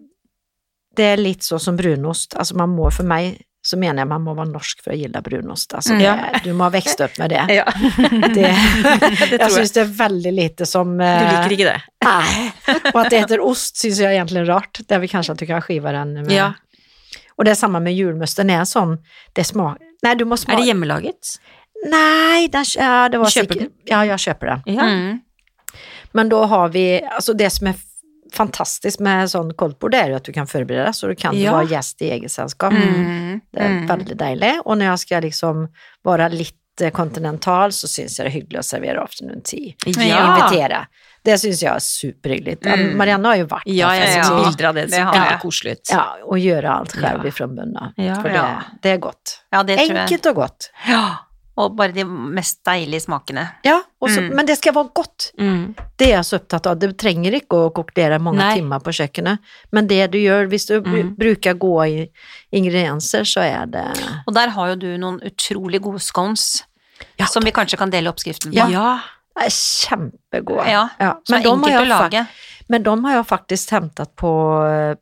[0.95, 4.21] det är lite så som brunost, alltså man må, för mig så mener jeg man
[4.25, 5.73] må være norsk for å gille brunost.
[5.73, 6.01] Altså, Mm.
[6.01, 7.45] det, du må ha vokst opp med det.
[7.59, 7.65] ja.
[8.33, 8.49] det
[9.29, 9.51] Det jeg.
[9.51, 10.97] syns det er veldig lite som...
[10.97, 11.81] Du eh, liker ikke det?
[12.03, 12.51] Nei.
[12.93, 14.81] Og at det heter ost syns jeg egentlig er rart.
[14.87, 16.31] Det er vel kanskje at du kan skive den med.
[16.33, 16.49] Ja.
[17.37, 18.37] Og det er samme med julmust.
[18.41, 18.97] Den er sånn
[19.37, 19.77] det smak...
[20.03, 21.35] Nei, du måste Er det hjemmelaget?
[21.89, 23.89] Nej, den, ja, det var sikkert, köper säkert...
[23.89, 24.61] Ja, jeg kjøper den.
[24.75, 24.83] Ja.
[24.83, 25.19] Mm.
[26.13, 27.73] Men da har vi, Altså, det som er
[28.33, 31.51] fantastisk med sånn koldtbord, det er jo at du kan förbereda så du kan Ja.
[31.57, 32.71] være gjest i eget selskap.
[32.73, 33.41] Mm.
[33.51, 33.87] Det er Mm.
[33.87, 34.53] väldigt deilig.
[34.65, 35.67] Og når jeg skal liksom
[36.05, 36.55] være litt
[36.93, 39.73] kontinental, så syns jeg det er hyggelig å servere afternoon tea.
[39.85, 40.21] Ja.
[40.37, 40.85] Invitere.
[41.23, 42.57] Det syns jeg er superhyggelig.
[42.63, 42.95] Mm.
[42.97, 44.43] Marianne har jo vært Ja, jeg Ja, sett ja.
[44.43, 44.81] bilder av det.
[44.85, 45.89] Det Det har kjempekoselig ut.
[45.91, 47.29] Ja, og gjøre alt selv Ja.
[47.29, 47.93] ifra bunnen.
[47.97, 48.15] Ja.
[48.15, 48.61] For det, Ja.
[48.81, 49.37] det er godt.
[49.51, 49.97] Ja, det tror jeg.
[50.07, 50.69] Enkelt og godt.
[50.87, 51.17] Ja.
[51.57, 53.43] Og bare de mest deilige smakene.
[53.65, 54.35] Ja, også, Mm.
[54.35, 55.31] men det skal være godt.
[55.37, 55.75] Mm.
[55.97, 56.79] Det er jeg så opptatt av.
[56.79, 58.55] Det trenger ikke å kokkelere mange Nei.
[58.55, 59.39] timer på kjøkkenet,
[59.73, 61.15] men det du gjør, hvis du Mm.
[61.17, 62.07] bruker gode
[62.53, 63.85] ingredienser, så er det
[64.27, 66.63] Og der har jo du noen utrolig gode scones.
[67.19, 67.25] Ja.
[67.25, 68.55] Som vi kanskje kan dele oppskriften på.
[68.55, 68.67] Ja.
[68.69, 68.99] Ja.
[69.35, 70.67] det er kjempegode.
[70.67, 70.89] Ja,
[71.25, 72.27] Så Men, de har å jeg lage.
[72.69, 74.31] men de har jeg faktisk hentet på
[74.91, 74.95] eh,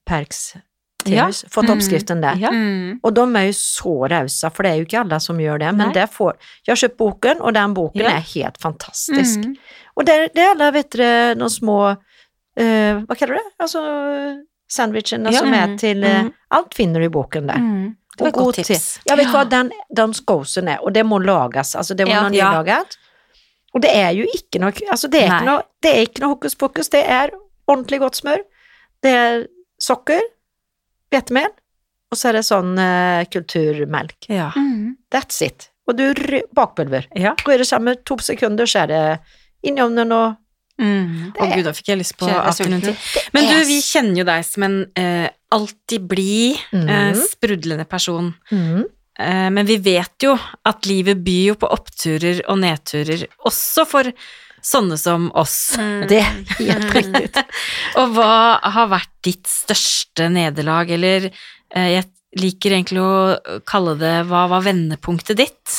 [1.10, 1.50] Perks Ja.
[1.50, 1.74] fått Mm.
[1.78, 2.36] oppskriften der.
[2.38, 2.50] Ja.
[2.52, 3.00] Mm.
[3.04, 5.76] Og de er jo så rausa, for det er jo ikke alle som gjør det.
[5.76, 5.94] Men Nei.
[5.94, 6.34] det får,
[6.66, 8.10] jeg har kjøpt boken, og den boken Ja.
[8.18, 9.40] er helt fantastisk.
[9.46, 9.56] Mm.
[9.98, 11.98] Og det, det er alle, vet dere, noen små
[12.58, 13.54] eh, Hva kaller du det?
[13.60, 15.40] Altså sandwichene Ja.
[15.40, 15.78] som er Mm.
[15.78, 16.34] til eh, Mm.
[16.52, 17.58] Alt finner du i boken der.
[17.58, 17.96] Mm.
[18.18, 18.68] Det var godt god tips.
[18.96, 19.02] te.
[19.08, 19.32] Jeg vet Ja.
[19.32, 21.76] hva den, de skåsen er, og det må lages.
[21.76, 22.30] Altså, det må Ja.
[22.30, 22.64] Ja.
[22.64, 22.98] nylaget.
[23.74, 26.30] Og det er jo ikke noe Altså, det er ikke noe, det er ikke noe
[26.36, 26.90] hokus pokus.
[26.90, 27.30] Det er
[27.68, 28.40] ordentlig godt smør.
[29.04, 29.46] Det er
[29.82, 30.20] sukker,
[31.12, 31.50] hvetemel,
[32.12, 34.30] og så er det sånn uh, kulturmelk.
[34.30, 34.52] Ja.
[34.58, 34.96] Mm.
[35.14, 35.70] That's it.
[35.90, 36.14] Og du
[36.54, 37.08] bakpulver.
[37.18, 37.36] ja.
[37.46, 39.04] Går det sammen to sekunder, så er det
[39.64, 40.38] inn i ovnen og
[40.80, 41.34] Mm.
[41.36, 42.94] Å gud, da fikk jeg lyst på afternoon tea.
[43.36, 47.20] Men du, vi kjenner jo deg som en eh, alltid blid, eh, Mhm.
[47.34, 48.30] sprudlende person.
[48.50, 48.86] mm.
[49.20, 54.08] Eh, men vi vet jo at livet byr jo på oppturer og nedturer, også for
[54.66, 55.76] sånne som oss.
[55.78, 56.08] Mm.
[56.10, 57.44] Det er helt riktig.
[57.98, 62.06] Og hva har vært ditt største nederlag, eller eh, jeg
[62.40, 65.78] liker egentlig å kalle det hva var vendepunktet ditt?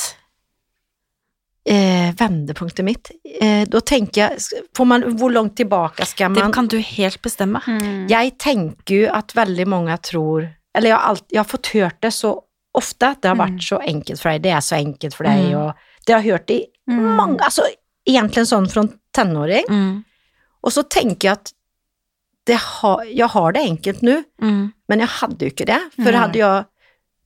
[1.71, 3.11] Eh, vendepunktet mitt.
[3.41, 7.21] Eh, da tenker jeg får man, Hvor langt tilbake skal man Det kan du helt
[7.23, 7.61] bestemme.
[7.69, 8.07] Mm.
[8.11, 12.01] Jeg tenker jo at veldig mange tror Eller jeg har, alt, jeg har fått hørt
[12.01, 12.33] det så
[12.81, 13.67] ofte at det har vært Mm.
[13.67, 14.43] så enkelt for deg.
[14.43, 15.55] Det er så enkelt for deg, Mm.
[15.59, 15.75] og
[16.07, 17.17] det har jeg hørt i Mm.
[17.17, 17.63] mange Altså
[18.09, 18.85] egentlig en sånn fra
[19.17, 19.67] tenåring.
[19.69, 20.05] Mm.
[20.65, 21.53] Og så tenker jeg at
[22.47, 24.73] det har, jeg har det enkelt nå, Mm.
[24.89, 25.81] men jeg hadde jo ikke det.
[25.97, 26.21] For mm.
[26.25, 26.67] hadde jeg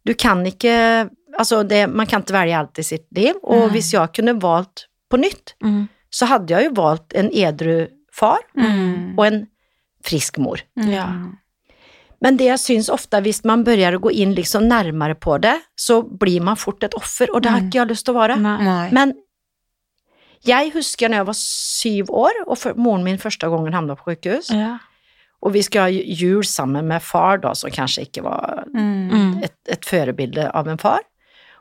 [0.06, 3.34] Du kan ikke Altså, det, man kan ikke velge alt i sitt liv.
[3.42, 5.88] Og hvis jeg kunne valgt på nytt, Mm.
[6.12, 9.18] så hadde jeg jo valgt en edru far Mm.
[9.18, 9.48] og en
[10.04, 10.60] frisk mor.
[10.78, 10.90] Mm.
[10.92, 11.08] Ja.
[12.22, 15.60] Men det jeg syns ofte, hvis man begynner å gå inn liksom nærmere på det,
[15.76, 18.38] så blir man fort et offer, og det har ikke jeg lyst til å være.
[18.40, 18.90] Nei.
[18.92, 19.12] Men
[20.44, 24.50] jeg husker når jeg var syv år, og moren min første gangen havna på sykehus,
[24.54, 24.78] Ja.
[25.42, 29.42] og vi skulle ha jul sammen med far, da, som kanskje ikke var Mm.
[29.44, 31.00] Et, et forbilde av en far.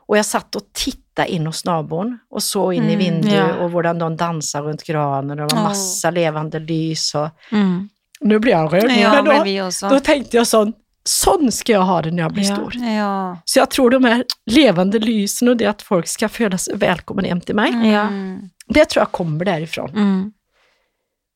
[0.08, 3.56] Og jeg satt og titta inn hos naboen, og så inn i Mm, vinduet, ja.
[3.64, 7.88] og hvordan de dansa rundt granen, og det var masse masse levende lys, og Mm.
[8.24, 10.74] Nå blir jeg rørt, Ja, men da, da tenkte jeg sånn
[11.06, 12.54] Sånn skal jeg ha det når jeg blir Ja.
[12.54, 12.72] stor.
[12.80, 13.36] Ja.
[13.44, 17.26] Så jeg tror de her levende lysene og det at folk skal føle seg velkommen
[17.26, 18.08] hjem til meg, Ja.
[18.08, 18.50] Mm.
[18.68, 19.88] Det tror jeg kommer derifra.
[19.92, 20.32] Mm.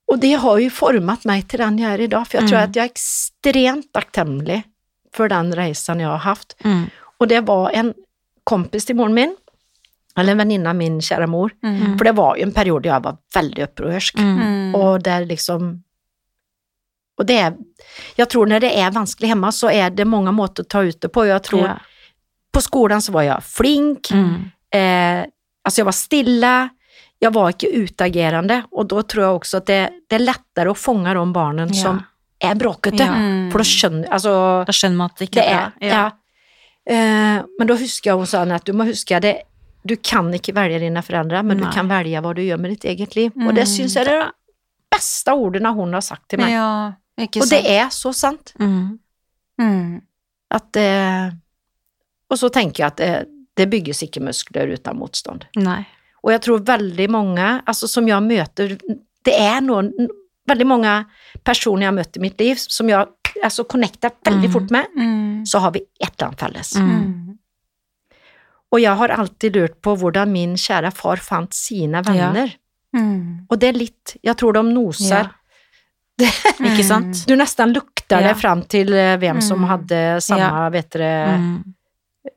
[0.08, 2.58] Og det har jo formet meg til den jeg er i dag, for jeg tror
[2.58, 2.68] Mm.
[2.68, 4.64] at jeg er ekstremt takknemlig
[5.12, 6.54] for den reisen jeg har hatt.
[6.64, 6.90] Mm.
[7.20, 7.94] Og det var en
[8.46, 9.34] kompis til moren min,
[10.16, 11.98] eller en venninne av min kjære mor, Mm.
[11.98, 14.38] for det var jo en periode jeg var veldig opprørsk, Mm.
[14.38, 14.74] Mm.
[14.74, 15.82] og der liksom
[17.20, 17.52] Og det er
[18.16, 21.00] Jeg tror når det er vanskelig hjemme, så er det mange måter å ta ut
[21.00, 21.26] det på.
[21.26, 21.78] Jeg tror Ja.
[22.52, 24.52] På skolen så var jeg flink, Mm.
[24.72, 25.26] eh,
[25.66, 26.70] altså jeg var stille,
[27.20, 29.78] jeg var ikke utagerende, og da tror jeg også at det,
[30.08, 31.74] det er lettere å fange de barna Ja.
[31.82, 31.98] som
[32.40, 33.12] er bråkete, Ja.
[33.18, 33.50] Mm.
[33.50, 35.80] for da skjønner Altså, Da skjønner man at det ikke det er det.
[35.80, 35.88] bra.
[35.88, 36.10] ja.
[36.88, 39.42] Uh, Men da husker jeg hun sa at du må huske det,
[39.84, 41.66] du kan ikke velge dine foreldre, men Nei.
[41.68, 43.32] du kan velge hva du gjør med ditt eget liv.
[43.36, 43.72] Og det Mm.
[43.74, 44.30] syns jeg er de
[44.90, 46.50] beste ordene hun har sagt til meg.
[46.50, 48.52] Ja, Og det er så sant.
[48.60, 48.98] Mm.
[49.60, 50.02] Mm.
[50.50, 51.30] At uh,
[52.30, 55.44] Og så tenker jeg at det, det bygges ikke muskler uten motstand.
[55.56, 55.84] Nei.
[56.24, 58.78] Og jeg tror veldig mange, altså som jeg møter
[59.24, 59.92] Det er noen
[60.48, 60.92] Veldig mange
[61.44, 63.06] personer har møtt i mitt liv, som jeg
[63.44, 64.52] altså connecter veldig Mm.
[64.52, 65.44] fort med, Mm.
[65.46, 66.70] så har vi et eller annet felles.
[66.80, 67.38] Mm.
[68.72, 72.54] Og jeg har alltid lurt på hvordan min kjære far fant sine venner.
[72.96, 73.44] Mm.
[73.50, 75.28] Og det er litt Jeg tror de noser
[76.64, 77.26] Ikke sant?
[77.28, 78.28] Du nesten lukter Ja.
[78.32, 79.68] det fram til eh, hvem som Mm.
[79.68, 80.68] hadde samme Ja.
[80.70, 81.64] vet dere, Mm.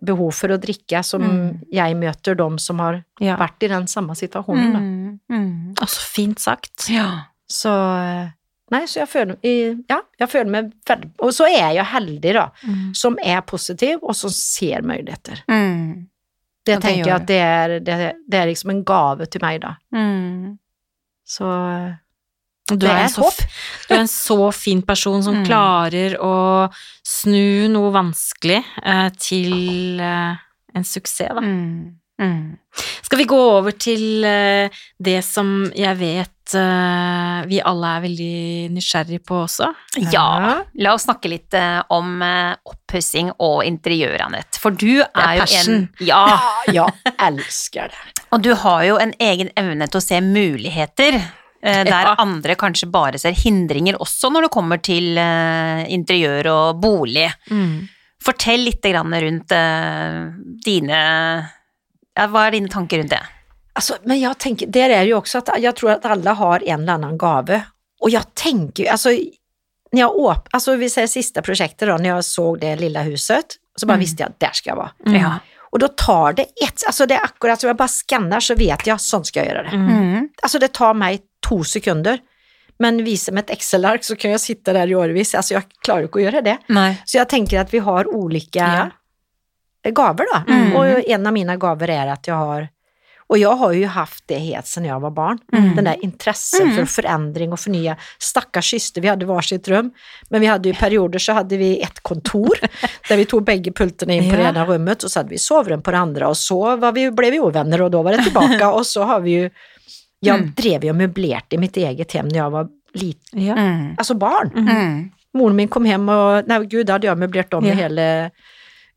[0.04, 1.60] Behov for å drikke, som Mm.
[1.72, 3.36] jeg møter dem som har Ja.
[3.38, 4.74] vært i den samme situasjonen.
[4.74, 4.80] da.
[4.80, 5.20] Mm.
[5.30, 5.74] Mm.
[5.76, 6.90] Å, fint sagt.
[6.90, 7.24] Ja.
[7.50, 8.32] Så
[8.72, 9.36] Nei, så jeg føler,
[9.90, 12.96] ja, jeg føler meg veldig Og så er jeg heldig, da, Mm.
[12.96, 15.44] som er positiv, og som ser muligheter.
[15.50, 16.08] Mm.
[16.66, 19.60] Det det tenker jeg at det er, det, det er liksom en gave til meg,
[19.62, 19.76] da.
[19.94, 20.58] Mm.
[21.28, 21.98] Så
[22.80, 23.30] Du er, en så,
[23.88, 25.46] du er en så fin person som Mm.
[25.48, 26.70] klarer å
[27.04, 30.36] snu noe vanskelig eh, til eh,
[30.76, 31.42] en suksess, da.
[31.42, 31.98] Mm.
[32.22, 32.58] Mm.
[33.02, 34.70] Skal vi gå over til eh,
[35.02, 38.36] det som jeg vet eh, vi alle er veldig
[38.76, 39.72] nysgjerrig på også?
[40.14, 44.62] Ja, la oss snakke litt eh, om uh, oppussing og interiør, Anette.
[44.62, 45.82] For du er, er jo passion.
[45.82, 46.22] en Ja,
[46.70, 48.16] Ja, jeg elsker det.
[48.32, 51.18] og du har jo en egen evne til å se muligheter.
[51.64, 52.16] Eh, Der Ja.
[52.18, 57.30] andre kanskje bare ser hindringer også når det kommer til eh, interiør og bolig.
[58.24, 60.30] Fortell litt grann rundt eh,
[60.66, 60.98] dine
[62.18, 63.22] ja, Hva er dine tanker rundt det?
[63.74, 66.82] Altså, men jeg tenker, det er jo også at jeg tror at alle har en
[66.82, 67.62] eller annen gave.
[68.04, 69.10] Og jeg tenker altså,
[69.94, 73.58] när jag åp, alltså vi ser siste prosjektet, da, når jeg så det lille huset,
[73.80, 74.04] så bare Mm.
[74.06, 75.32] visste at der skal jeg være Ja.
[75.72, 78.88] Och då tar det ett, alltså det är akkurat som jag bara skannar så vet
[78.88, 79.76] jag, sånn skal jeg gjøre det.
[79.78, 80.30] Mm.
[80.44, 82.20] Alltså det tar meg to sekunder.
[82.82, 86.08] Men viser med et Excel-ark så kan jeg sitte der i årevis, alltså jag klarar
[86.08, 86.58] inte å gjøre det.
[86.74, 86.96] Nei.
[87.06, 88.92] Så jeg tenker at vi har olika
[89.86, 90.54] gaver då.
[90.54, 90.76] Mm.
[90.76, 92.68] Och en av mine gaver er at jeg har,
[93.32, 95.76] och jag har ju haft det helt sedan jag var barn, Mm.
[95.76, 96.76] den där intressen Mm.
[96.78, 97.96] för förändring och förnya.
[98.20, 99.92] Stackars syster, vi hade varsitt rum,
[100.30, 102.54] men vi hade ju perioder så hade vi ett kontor
[103.10, 105.38] där vi tog bägge pulterna in på det ene ena rummet och så hade vi
[105.38, 108.24] sovrum på det andra och så var vi, blev vi ovänner och då var det
[108.24, 109.50] tillbaka och så har vi ju,
[110.20, 110.52] jag Mm.
[110.56, 113.56] drev ju och möblerat i mitt eget hem när jag var liten, Ja.
[113.58, 113.96] Mm.
[113.98, 114.52] alltså barn.
[114.70, 115.10] Mm.
[115.34, 117.72] Moren min kom hjem, og nei, gud, da hadde jeg møblert om Ja.
[117.74, 118.30] i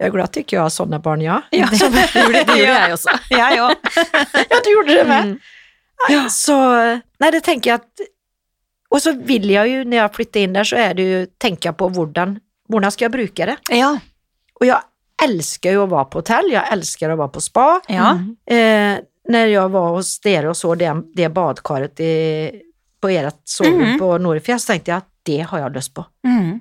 [0.00, 1.40] hela, er glad at ikke jeg har sånne barn, ja.
[1.54, 1.68] Ja.
[1.72, 3.18] Det gjorde, det gjorde jeg også.
[3.30, 3.90] Jeg òg.
[4.50, 5.24] ja, du gjorde det med.
[5.24, 5.38] Mm.
[6.10, 6.22] Ja.
[6.28, 6.56] Så,
[7.22, 8.02] Nei, det tenker jeg at
[8.92, 11.70] Og så vil jeg jo, når jeg flytter inn der, så er det jo, tenker
[11.70, 12.34] jeg på hvordan,
[12.70, 13.56] hvordan skal jeg bruke det?
[13.74, 13.92] Ja.
[14.60, 14.80] Og jeg
[15.24, 17.66] elsker jo å være på hotell, jeg elsker å være på spa.
[17.90, 18.12] ja.
[18.46, 22.10] Eh, når jeg var hos dere og så det, det badkaret i,
[23.00, 23.98] på ert sovrum Mhm.
[24.02, 26.04] på Norefjell, så tenkte jeg at det har jeg lyst på.
[26.28, 26.60] Mm.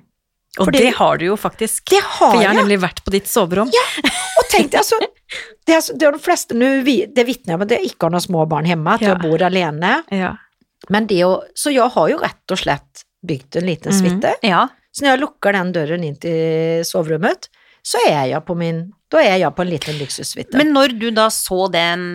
[0.58, 1.84] Og Fordi- det har du jo faktisk.
[1.90, 3.70] Det har For jeg har nemlig vært på ditt soverom.
[3.74, 3.84] Ja,
[4.38, 4.98] og tenk deg, altså.
[5.66, 8.10] det er, det er de fleste, nu det vitner jeg om at jeg ikke har
[8.14, 9.14] noen små barn hjemme, at Ja.
[9.14, 10.04] jeg bor alene.
[10.14, 10.34] Ja.
[10.90, 13.98] Men det å- så jeg har jo rett og slett bygd en liten Mhm.
[14.20, 14.34] suite.
[14.44, 14.68] ja.
[14.94, 17.48] Så når jeg lukker den døren inn til soverommet,
[17.82, 20.58] så er jeg på min, då er jeg på en liten lyxhussuite.
[20.58, 22.06] Men når du da så den,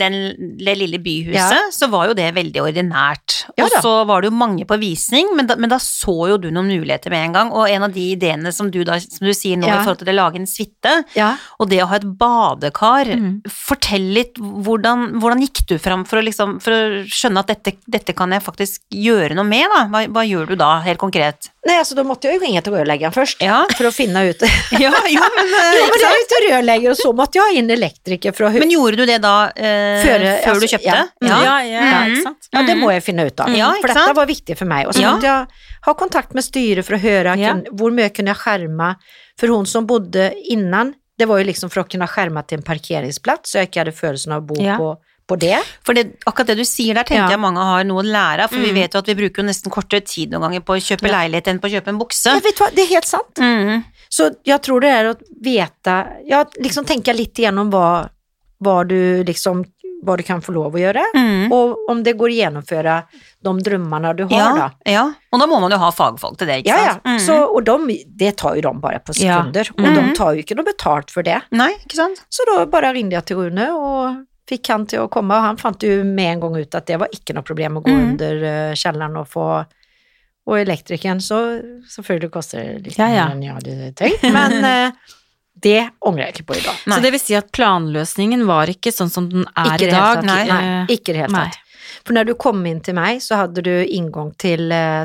[0.00, 0.16] den
[0.60, 1.68] det lille byhuset, Ja.
[1.72, 3.44] så var jo det veldig ordinært.
[3.58, 6.38] Ja og så var det jo mange på visning, men da, men da så jo
[6.40, 7.52] du noen muligheter med en gang.
[7.52, 9.80] Og en av de ideene som du, da, som du sier nå Ja.
[9.80, 11.34] i forhold til å lage en suite, ja.
[11.60, 13.42] og det å ha et badekar, Mm.
[13.48, 17.76] fortell litt hvordan, hvordan gikk du fram for å, liksom, for å skjønne at dette,
[17.88, 19.84] dette kan jeg faktisk gjøre noe med, da?
[19.90, 21.50] Hva, hva gjør du da, helt konkret?
[21.66, 24.40] Nei, altså da måtte jeg jo ringe til rørleggeren først, Ja, å finne finna ut.
[24.80, 26.00] ja jo, men, eh, jo, men
[26.40, 28.54] det rørlegger, och så måtte jeg ha inn elektriker för att...
[28.54, 30.86] men gjorde du det da eh, Før- før du altså, kjøpte?
[30.86, 31.04] ja.
[31.20, 32.48] Ja, ja, ja, ikke sant?
[32.52, 32.80] Ja, det Mm.
[32.84, 33.48] må jeg finne ut av.
[33.56, 34.86] Ja, dette var viktig for meg.
[34.88, 35.18] Og så Ja.
[35.20, 35.46] jeg
[35.86, 37.54] ha kontakt med styret for å høre Ja.
[37.72, 38.96] hvor mye kunne jeg skjerme,
[39.38, 42.62] for hun som bodde innan, det var jo liksom for å kunne skjerme til en
[42.64, 44.76] parkeringsplats så jeg ikke hadde følelsen av å bo Ja.
[44.78, 44.96] på,
[45.28, 45.58] på det.
[45.84, 47.36] For det, akkurat det du sier der, tenker Ja.
[47.36, 48.50] jeg mange har noe å lære av.
[48.50, 48.74] For vi Mm.
[48.74, 51.12] vet jo at vi bruker jo nesten kortere tid noen ganger på å kjøpe Ja.
[51.20, 52.32] leilighet enn på å kjøpe en bukse.
[52.34, 53.34] Jeg vet hva, det er helt sant.
[53.38, 53.84] Mm.
[54.12, 58.08] Så jag tror det är att veta, ja, liksom tänka lite igenom vad,
[58.58, 59.64] vad, du liksom,
[60.02, 61.52] vad du kan få lov å gjøre, Mm.
[61.52, 63.02] og om det går å gjennomføre
[63.44, 64.70] de drømmene du har Ja, da.
[64.90, 66.92] ja, og da må man jo ha fagfolk til det, ikke Ja, ja.
[66.92, 67.04] sant?
[67.04, 67.18] Mm.
[67.26, 69.36] Så, og de, det tar jo de bare på Ja.
[69.38, 69.70] sekunder.
[69.72, 69.94] Och Mm.
[69.94, 71.40] de tar jo ikke noe betalt for det.
[71.52, 72.24] Nei, ikke sant?
[72.30, 75.56] Så da bare ringde jeg til Rune og fikk han til å komme, og han
[75.56, 78.08] fant jo med en gang ut at det var ikke noe problem å gå Mm.
[78.10, 79.66] under kjelleren og få
[80.50, 81.36] och elektrikeren, så
[81.94, 83.24] selvfølgelig koster det litt Ja, ja.
[83.28, 84.92] mer enn jeg hadde tenkt, Men eh,
[85.62, 86.80] det angrer jeg ikke på idag.
[86.88, 86.96] Nei.
[86.96, 90.20] Så det vil si at planløsningen var ikke sånn som den er Ikke i dag?
[90.20, 90.26] tatt.
[90.26, 90.40] Nei.
[90.48, 91.44] Nei, ikke i det helt Nei.
[91.52, 91.76] tatt.
[92.06, 95.04] For når du kom inn til meg, så hadde du inngang til eh,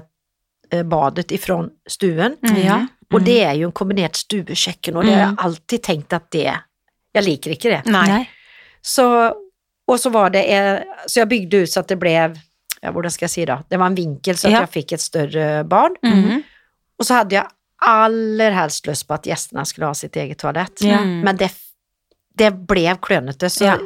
[0.89, 2.37] badet ifrån stuen.
[2.41, 2.57] Mm.
[2.63, 2.79] Ja.
[3.13, 6.47] Och det er jo en kombinert stuekjøkken, og det har jeg alltid tenkt at det,
[7.15, 7.83] Jeg liker ikke det.
[7.93, 8.07] Nei.
[8.09, 8.23] Nei.
[8.81, 9.05] Så,
[9.87, 12.33] og så var det, eh, så jeg bygde ut så at det blev,
[12.85, 13.57] ja, hvordan skal jeg si det?
[13.69, 14.59] det var en vinkel så att Ja.
[14.65, 15.95] jeg fikk et større barn.
[16.05, 16.43] Mm.
[16.99, 17.45] Och så hadde jeg
[17.85, 20.81] aller helst lyst på at gjestene skulle ha sitt eget toalett.
[20.81, 21.19] Mm.
[21.25, 21.49] Men det,
[22.37, 23.49] det ble klønete.
[23.49, 23.77] Så Ja.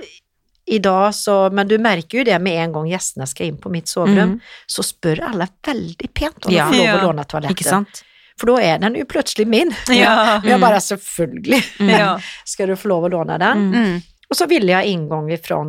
[0.68, 3.88] idag så, men du merker jo det med en gang gjestene skal inn på mitt
[3.90, 4.40] sovrum, Mm.
[4.68, 6.70] så spør alle veldig pent om Ja.
[6.70, 8.04] de får lov å låne toalettet.
[8.40, 9.74] For då är den jo plutselig min.
[9.90, 10.40] Ja.
[10.44, 12.20] jeg bare bara selvfølgelig Ja.
[12.46, 13.58] ska du få lov å låne den.
[13.58, 13.74] Mm.
[13.86, 14.02] Mm.
[14.34, 15.66] Så ville jeg inngang fra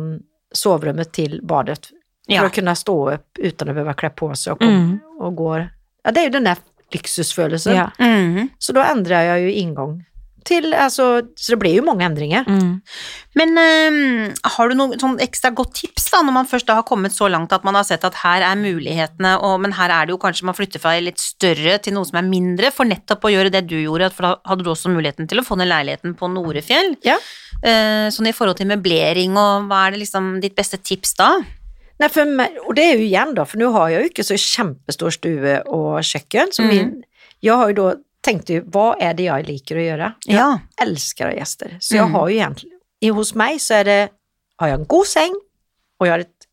[0.53, 1.89] sovrummet til badet
[2.27, 2.45] för Ja.
[2.45, 4.99] att kunna stå upp utan att behöva klä på sig och, Mm.
[5.19, 5.57] och gå.
[6.03, 6.57] Ja, det är ju den där
[6.93, 7.75] lyxusfølelsen.
[7.75, 7.91] Ja.
[7.99, 8.49] Mm.
[8.59, 10.05] Så da endrer jeg jo inngang
[10.45, 12.43] til altså, så det ble jo mange endringer.
[12.49, 12.81] Mm.
[13.37, 16.83] Men um, har du noe sånn ekstra godt tips da, når man først da har
[16.87, 20.05] kommet så langt at man har sett at her er mulighetene, og, men her er
[20.09, 23.29] det jo kanskje man flytter fra litt større til noe som er mindre, for nettopp
[23.29, 25.69] å gjøre det du gjorde, for da hadde du også muligheten til å få ned
[25.69, 26.95] leiligheten på Norefjell.
[27.05, 27.19] Ja.
[27.61, 31.35] Uh, sånn i forhold til møblering, og hva er det liksom ditt beste tips da?
[32.09, 34.37] För mig, och det er jo igjen, da, for nå har jeg jo ikke så
[34.37, 36.69] kjempestor stue og kjøkken, Så Mm.
[36.69, 37.03] min,
[37.41, 40.13] jag har jo da tenkt jo, hva er det jeg liker å gjøre?
[40.27, 40.57] Jeg Ja.
[40.81, 42.11] elsker å ha gjester, Så jeg Mm.
[42.11, 44.09] har jo egentlig hos meg så er det,
[44.59, 45.33] har jeg en god seng,
[45.99, 46.47] og jeg har et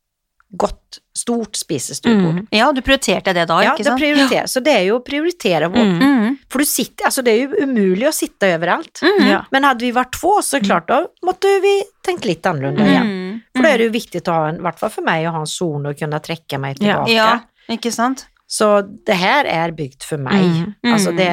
[0.57, 2.35] godt, stort spisestuebord.
[2.35, 2.49] Mm.
[2.53, 4.01] Ja, du prioriterte det da, Ja, ikke det sant?
[4.01, 4.45] prioriterar.
[4.49, 6.39] Så det er jo å prioritere vår Mm.
[6.49, 9.01] For du sitter, Altså, det er jo umulig å sitte overalt.
[9.03, 9.29] Mm.
[9.29, 9.43] Ja.
[9.53, 13.07] Men hadde vi vært två så klart, da måtte vi tänkt litt annorlunda igen.
[13.55, 13.63] Mm.
[13.63, 15.33] da er är det jo viktig å ha en, i hvert fall for meg, å
[15.33, 17.13] ha en zon og kunne trekke meg tilbake.
[17.15, 18.27] Ja, ikke sant?
[18.49, 20.41] Så det her er bygd for meg.
[20.45, 20.75] Mm.
[20.85, 20.93] Mm.
[20.95, 21.33] Altså det,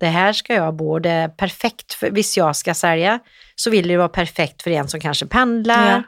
[0.00, 3.20] det her skal jeg bo, det er perfekt For, hvis jeg skal selge,
[3.56, 6.02] så vil det være perfekt for en som kanskje pendler, Ja.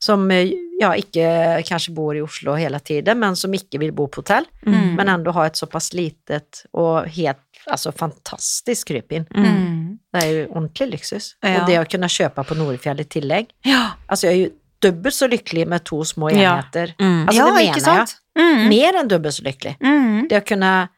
[0.00, 0.50] som eh,
[0.80, 4.44] ja, ikke kanskje bor i Oslo hele tiden, men som ikke vil bo på hotell,
[4.66, 4.94] Mm.
[4.96, 9.26] men enda ha et såpass litet og helt, alltså fantastisk krypinn.
[9.34, 9.98] Mm.
[10.12, 11.34] Det er jo ordentlig luksus.
[11.42, 11.60] Ja.
[11.60, 14.52] Og det å kunne kjøpe på Norefjell i tillegg Ja, Altså, jeg er jo
[14.82, 16.58] dubbelt så lykkelig med to små Ja.
[16.58, 16.94] enheter.
[17.00, 17.26] Mm.
[17.28, 18.16] Altså, ja det ikke sant?
[18.38, 18.68] Mm.
[18.68, 19.76] Mer enn dubbelt så lykkelig.
[19.80, 20.28] Mm.
[20.28, 20.88] Det å kunne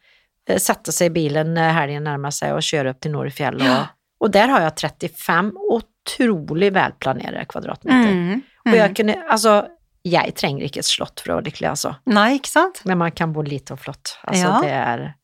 [0.59, 3.55] sette seg i bilen helgen nærmer seg, og kjøre opp til Norefjäll.
[3.61, 3.87] Og, Ja.
[4.21, 8.13] och där har jeg 35 utrolig velplanerte kvadratmeter.
[8.13, 8.43] Mm.
[8.67, 9.69] jeg kunne Altså
[10.05, 11.97] jeg jag trenger ikke et slott for å være lykkelig, altså.
[12.07, 12.83] Nei, ikke sant?
[12.87, 14.17] Men man kan bo lite og flott.
[14.27, 14.61] Altså, Ja.
[14.61, 15.15] det er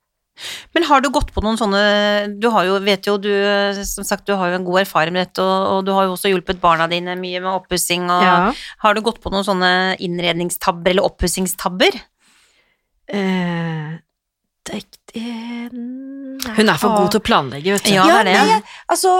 [0.74, 1.80] Men har du gått på noen sånne
[2.42, 3.30] Du har jo, vet jo, du
[3.86, 6.16] som sagt, du har jo en god erfaring med dette, og, og du har jo
[6.16, 8.34] også hjulpet barna dine mye med oppussing, og ja.
[8.82, 9.70] har du gått på noen sånne
[10.02, 12.00] innredningstabber eller oppussingstabber?
[13.14, 13.94] Eh,
[14.64, 14.80] det,
[16.56, 17.92] Hun er for god til å planlegge, vet du.
[17.94, 18.54] Ja, Ja, det er det.
[18.54, 19.12] nei, altså,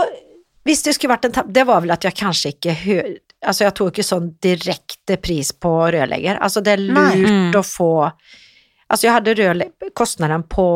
[0.65, 3.11] hvis det skulle vært en tabbe det var vel at jeg kanskje ikke hør...
[3.45, 6.41] altså jeg tok ikke sånn direkte pris på rørlegger.
[6.41, 7.53] Altså det er lurt Mm.
[7.61, 7.91] å få,
[8.91, 10.67] altså jeg hadde rørle, kostnaden på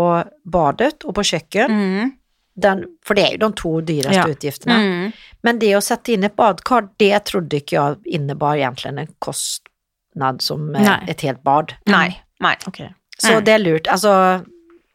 [0.47, 2.13] badet og på kjøkken, Mm.
[2.59, 4.25] den, for det er jo de to dyreste Ja.
[4.27, 4.77] utgiftene.
[4.79, 5.13] Mm.
[5.45, 10.43] Men det å sette inn et badekar, det trodde ikke jeg innebar egentlig en kostnad
[10.43, 11.05] som eh, Nei.
[11.09, 11.75] et helt bad.
[11.87, 12.17] Nei.
[12.41, 12.57] Nei.
[12.67, 12.89] Okay.
[13.21, 13.45] Så Mm.
[13.45, 13.87] det er lurt.
[13.89, 14.45] Altså,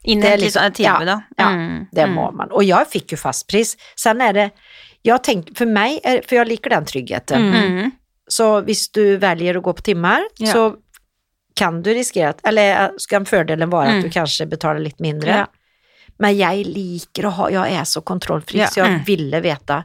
[0.06, 1.24] er litt liksom- sånn tilbud, da.
[1.40, 1.88] ja, Mm.
[1.94, 2.14] Det Mm.
[2.16, 2.50] må man.
[2.52, 3.76] Og jeg fikk jo fastpris.
[3.96, 4.52] Sen er det
[5.06, 7.52] jeg tenker, For meg, er, for jeg liker den tryggheten.
[7.52, 7.84] Mm.
[7.84, 7.92] Mm.
[8.30, 10.54] Så hvis du velger å gå på timer, Ja.
[10.54, 10.78] så
[11.56, 13.98] kan du risikere at Eller skal fordelen være Mm.
[13.98, 15.28] at du kanskje betaler litt mindre.
[15.28, 15.46] Ja.
[16.20, 18.68] Men jeg liker å ha Jeg er så kontrollfri, Ja.
[18.68, 19.06] så jeg Mm.
[19.06, 19.84] ville vite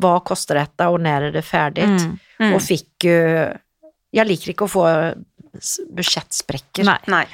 [0.00, 1.86] hva koster dette, og når er det ferdig.
[1.88, 2.18] Mm.
[2.40, 2.54] Mm.
[2.54, 3.58] Og fikk jo
[4.12, 5.14] Jeg liker ikke å få
[5.94, 6.98] budsjettsprekker, Nei.
[7.08, 7.26] Nei.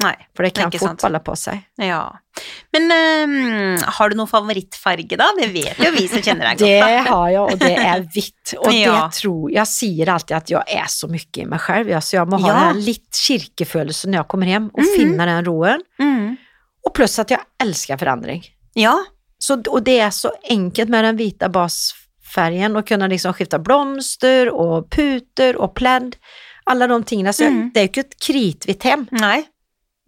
[0.00, 0.14] Nei.
[0.36, 1.02] for det kan sant.
[1.24, 1.64] på seg.
[1.82, 2.04] Ja.
[2.72, 5.26] Men um, har du noen favorittfarge, da?
[5.34, 6.92] Det vet jo vi som kjenner deg Det godt.
[7.08, 7.10] da.
[7.10, 8.52] har jeg, og det er hvitt.
[8.60, 8.92] Og Ja.
[9.08, 12.12] det tror Jeg sier alltid at jeg er så mye i meg selv, ja, så
[12.20, 12.72] jeg må ha Ja.
[12.72, 14.94] den litt kirkefølelse når jeg kommer hjem, og mm.
[14.94, 15.82] finne den roen.
[15.98, 16.38] Mm.
[16.86, 18.44] Og pluss at jeg elsker forandring.
[18.76, 18.94] Ja.
[19.40, 24.50] Så, og det er så enkelt med den hvite basfargen å kunne liksom skifte blomster
[24.54, 26.16] og puter og pledd.
[26.70, 27.32] Alle de tingene.
[27.32, 27.72] Så Mhm.
[27.72, 29.08] det er jo ikke et krithvitt hjem.
[29.12, 29.46] Nei.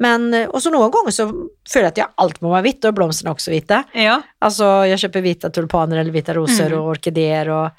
[0.00, 1.26] Men, eh, og så noen ganger så
[1.68, 3.82] føler jeg at jeg alt må være hvitt, og blomstene også hvite.
[4.00, 4.14] Ja.
[4.40, 6.78] Altså, jeg kjøper hvite tulpaner eller hvite roser Mm.
[6.80, 7.70] og orkideer og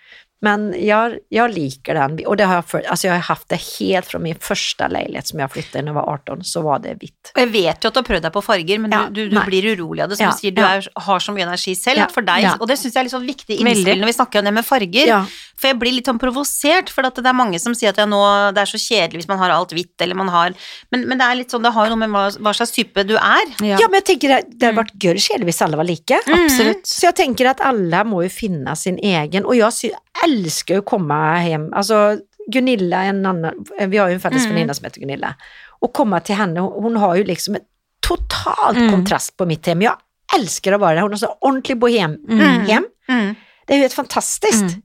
[0.42, 3.60] Men jeg, jeg liker den, og det har jeg, for, altså jeg har hatt det
[3.78, 6.80] helt fra min første leilighet som jeg flyttet inn da jeg var 18, så var
[6.82, 7.30] det hvitt.
[7.36, 9.36] Og jeg vet jo at du har prøvd deg på farger, men Ja, du, du,
[9.36, 10.18] du blir urolig av det.
[10.18, 12.42] Som Ja, du sier, du er, har så mye energi selv Ja, at for deg,
[12.48, 12.56] ja.
[12.58, 13.76] og det syns jeg er litt sånn viktig Veldig.
[13.76, 15.08] innspill når vi snakker om det med farger.
[15.14, 15.22] Ja.
[15.62, 18.22] For jeg blir litt sånn provosert, for at det er mange som sier at nå,
[18.58, 20.56] det er så kjedelig hvis man har alt hvitt, eller man har
[20.90, 23.14] Men, men det er litt sånn, det har noe med hva, hva slags type du
[23.20, 23.46] er.
[23.62, 23.78] Ja.
[23.78, 26.18] Ja, men jeg tenker det, det hadde vært gørr kjedelig hvis alle var like.
[26.26, 26.34] Mm.
[26.48, 26.88] Absolutt.
[26.90, 29.94] Så jeg tenker at alle må jo finne sin egen, og jeg sy-
[30.32, 31.70] elsker jo å komme hjem.
[31.78, 34.50] Altså, Gunilla, en annen, vi har jo en felles Mm.
[34.54, 35.36] venninne som heter Gunilla,
[35.82, 37.66] å komme til henne, hun, har jo liksom en
[38.02, 38.90] totalt Mm.
[38.92, 39.82] kontrast på mitt hjem.
[39.82, 39.96] Jeg
[40.34, 42.66] elsker å være der, hun har så ordentlig bohem Mm.
[42.68, 42.86] hjem.
[43.10, 43.36] Mm.
[43.68, 44.64] Det er jo helt fantastisk.
[44.64, 44.82] Mm.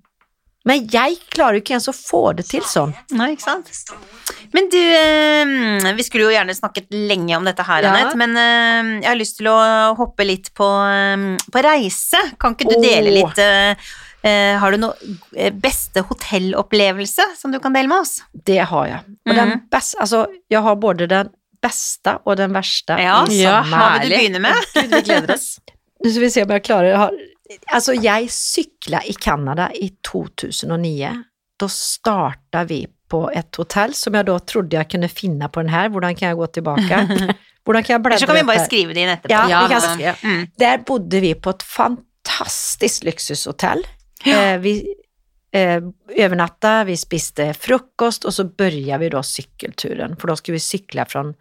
[0.67, 2.93] Men jeg klarer jo ikke ens å få det til sånn.
[3.13, 3.71] Nei, ikke sant?
[4.53, 7.93] Men du, eh, vi skulle jo gjerne snakket lenge om dette her, Ja.
[7.95, 12.19] Anette, men eh, jeg har lyst til å hoppe litt på, eh, på reise.
[12.39, 13.75] Kan ikke du dele litt eh,
[14.61, 18.19] Har du noe eh, beste hotellopplevelse som du kan dele med oss?
[18.47, 19.01] Det har jeg.
[19.29, 19.39] Og mm.
[19.41, 21.31] den beste, altså, jeg har både den
[21.63, 24.67] beste og den verste Ja, ja, Hva vil du begynne med?
[24.75, 25.49] Gud, vi gleder oss.
[26.05, 27.01] Nå skal vi se om jeg klarer det.
[27.05, 27.19] Har-
[27.71, 31.23] Alltså jag cyklade i Kanada i 2009.
[31.61, 35.71] Da starta vi på et hotell som jeg da trodde jeg kunne finne på den
[35.71, 35.89] her.
[35.95, 36.99] Hvordan kan jeg gå tilbake?
[37.67, 39.31] Hvordan kan jeg bladre så kan vi bare skrive det inn etterpå.
[39.51, 40.47] Ja, Ja, Mm.
[40.59, 43.87] Där bodde vi på et fantastisk lyxushotell.
[44.25, 44.95] Eh, vi
[45.53, 45.83] eh,
[46.17, 51.05] övernattade, vi spiste frukost och så började vi då cykelturen, för då skulle vi cykla
[51.05, 51.35] från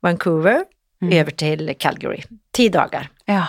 [0.00, 0.64] Vancouver
[1.02, 1.18] Mm.
[1.18, 2.22] över till Calgary.
[2.52, 3.08] Tio dagar.
[3.24, 3.46] Ja.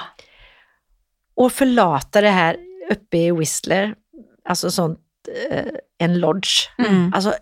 [1.36, 2.57] Och förlata det här
[2.91, 3.95] uppe i Whistler,
[4.45, 4.99] alltså sånt,
[5.49, 5.66] eh,
[5.97, 6.70] en lodge.
[6.78, 7.14] Mm.
[7.16, 7.34] Alltså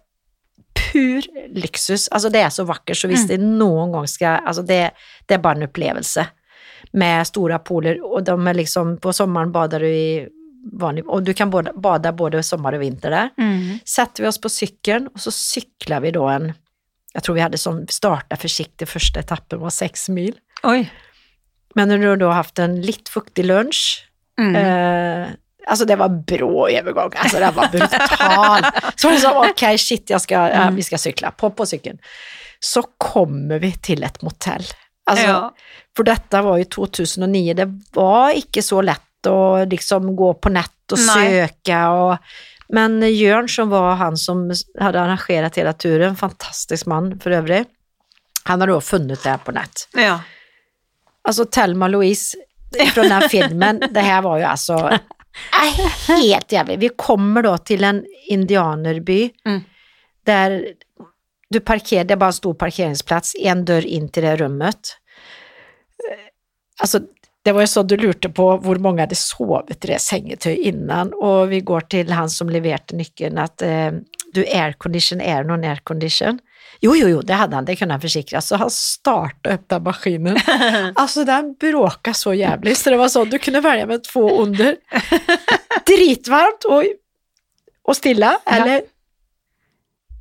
[0.91, 1.21] pur
[1.55, 2.07] luksus.
[2.07, 4.91] Altså, det er så vakkert, så hvis det noen gang skal altså det,
[5.27, 6.25] det er bare en opplevelse
[6.93, 10.27] Med store poler, og de er liksom, på sommeren bader du i
[10.79, 13.29] vanlig, Og du kan bada, bada både sommar og vinter der.
[13.37, 13.79] Mm.
[13.85, 16.53] Sätter vi oss på sykkelen, og så cyklar vi da en,
[17.15, 20.35] Jeg tror vi hadde som starta forsiktig, første etappen var seks mil.
[20.63, 20.89] Oi.
[21.75, 24.05] Men når du då haft en litt fuktig lunsj
[24.39, 24.55] Mm.
[24.55, 25.29] Eh,
[25.67, 27.11] Altså, det var bra overgang.
[27.15, 28.63] Altså, det var brutal.
[28.95, 30.75] Så hun sa, ok, shit, jag ska, ja, Mm.
[30.75, 31.99] vi skal cykla, på på sykkelen.
[32.59, 34.63] Så kommer vi til et motell.
[35.05, 35.51] Altså, ja.
[35.95, 40.91] For dette var i 2009, det var ikke så lätt att liksom gå på nett
[40.91, 41.29] och Nei.
[41.29, 41.89] söka.
[41.91, 42.17] Och,
[42.69, 47.65] men Jørn, som var han som hadde arrangert hele turen, fantastisk man for øvrig,
[48.43, 49.87] han har da funnet det på nett.
[49.93, 50.19] ja.
[51.21, 52.37] Alltså Thelma Louise
[52.93, 56.77] fra den filmen, det her var jo alltså äh, helt jævlig.
[56.79, 59.61] Vi kommer da til en indianerby Mm.
[60.25, 60.73] der
[61.51, 64.95] du parker, det er bare en stor parkeringsplats, en dør in til det rummet.
[66.81, 66.99] Altså, Alltså
[67.49, 71.49] det var jo sånn du lurte på hvor mange hadde sovet i sengetøy innan og
[71.49, 73.95] vi går til han som leverte nyckeln at eh,
[74.35, 76.37] du aircondition, er det noen aircondition?
[76.85, 78.39] Jo, jo, jo, det hadde han, det kunne han forsikre.
[78.45, 80.37] Så han starta opp den maskinen.
[81.01, 84.77] Altså, den bråkade så jævlig, så det var sånn du kunne velge med två under.
[85.89, 86.93] Dritvarmt og,
[87.89, 88.85] og stille, eller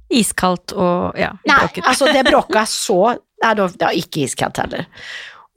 [0.09, 1.85] Iskaldt og ja, Nei, bråket.
[1.85, 3.03] altså, det bråkade så.
[3.45, 4.89] Nei, då, det var ikke iskallt heller.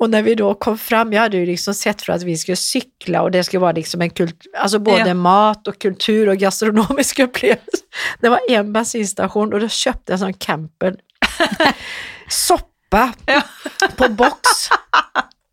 [0.01, 2.55] Och när vi då kom fram, jag hade ju liksom sett för att vi skulle
[2.55, 5.13] cykla och det skulle vara liksom en kult, alltså både Ja.
[5.13, 7.83] mat och kultur och gastronomisk upplevelse.
[8.21, 10.95] Det var en bensinstation och då köpte jag en sån camper
[12.29, 13.41] soppa Ja.
[13.97, 14.39] på box.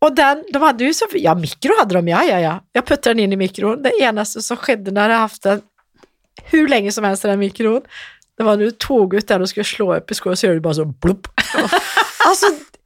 [0.01, 2.63] Och den, de hade ju så, ja mikro hade de, ja ja ja.
[2.71, 3.83] Jag puttade den in i mikron.
[3.83, 5.61] Det enaste som skedde när jag haft den
[6.43, 7.81] hur länge som helst i den mikron,
[8.37, 10.55] det var när du tog ut den och skulle slå upp i skålen så gjorde
[10.55, 11.27] du bara så blopp.
[12.27, 12.45] alltså,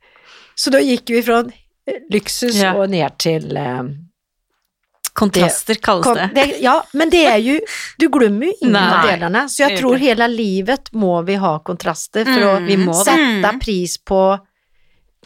[0.56, 2.74] så da gikk vi fra luksus lyxus Ja.
[2.76, 3.84] og ned til Eh,
[5.14, 6.30] Kontraster kalles det.
[6.34, 7.60] det, ja, men det er jo
[8.00, 9.44] du glemmer jo ingen av delene.
[9.48, 13.52] Så jeg tror hele livet må vi ha kontraster for Mm, å vi må sette
[13.54, 13.60] Mm.
[13.60, 14.40] pris på...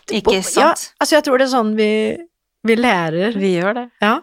[0.07, 0.93] på Ikke ja, sant?
[1.15, 2.17] jeg tror det er sånn vi,
[2.65, 3.31] vi lærer.
[3.39, 3.89] Vi gjør det.
[4.01, 4.19] Ja.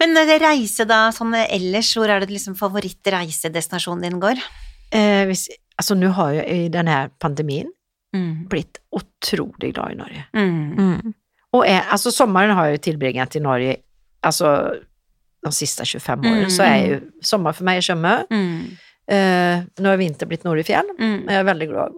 [0.00, 4.38] Men reise da, sånn ellers, hvor er det liksom favorittreisedestinasjonen din går?
[4.92, 5.48] Eh, hvis,
[5.78, 7.70] altså, nu har jo i denne här pandemin
[8.14, 8.46] Mm.
[8.48, 10.24] blitt utrolig glad i Norge.
[10.32, 10.72] Mm.
[10.78, 11.12] Mm.
[11.50, 13.76] Och är, alltså sommaren har jag ju tillbringat i Norge,
[14.20, 14.74] alltså
[15.42, 16.50] de sista 25 åren, Mm.
[16.50, 18.26] så är ju sommar för mig i Tjøme.
[18.30, 18.60] Mm.
[19.06, 21.20] Eh, nu har vinter blivit Norefjell, Mm.
[21.20, 21.92] men jag är väldigt glad.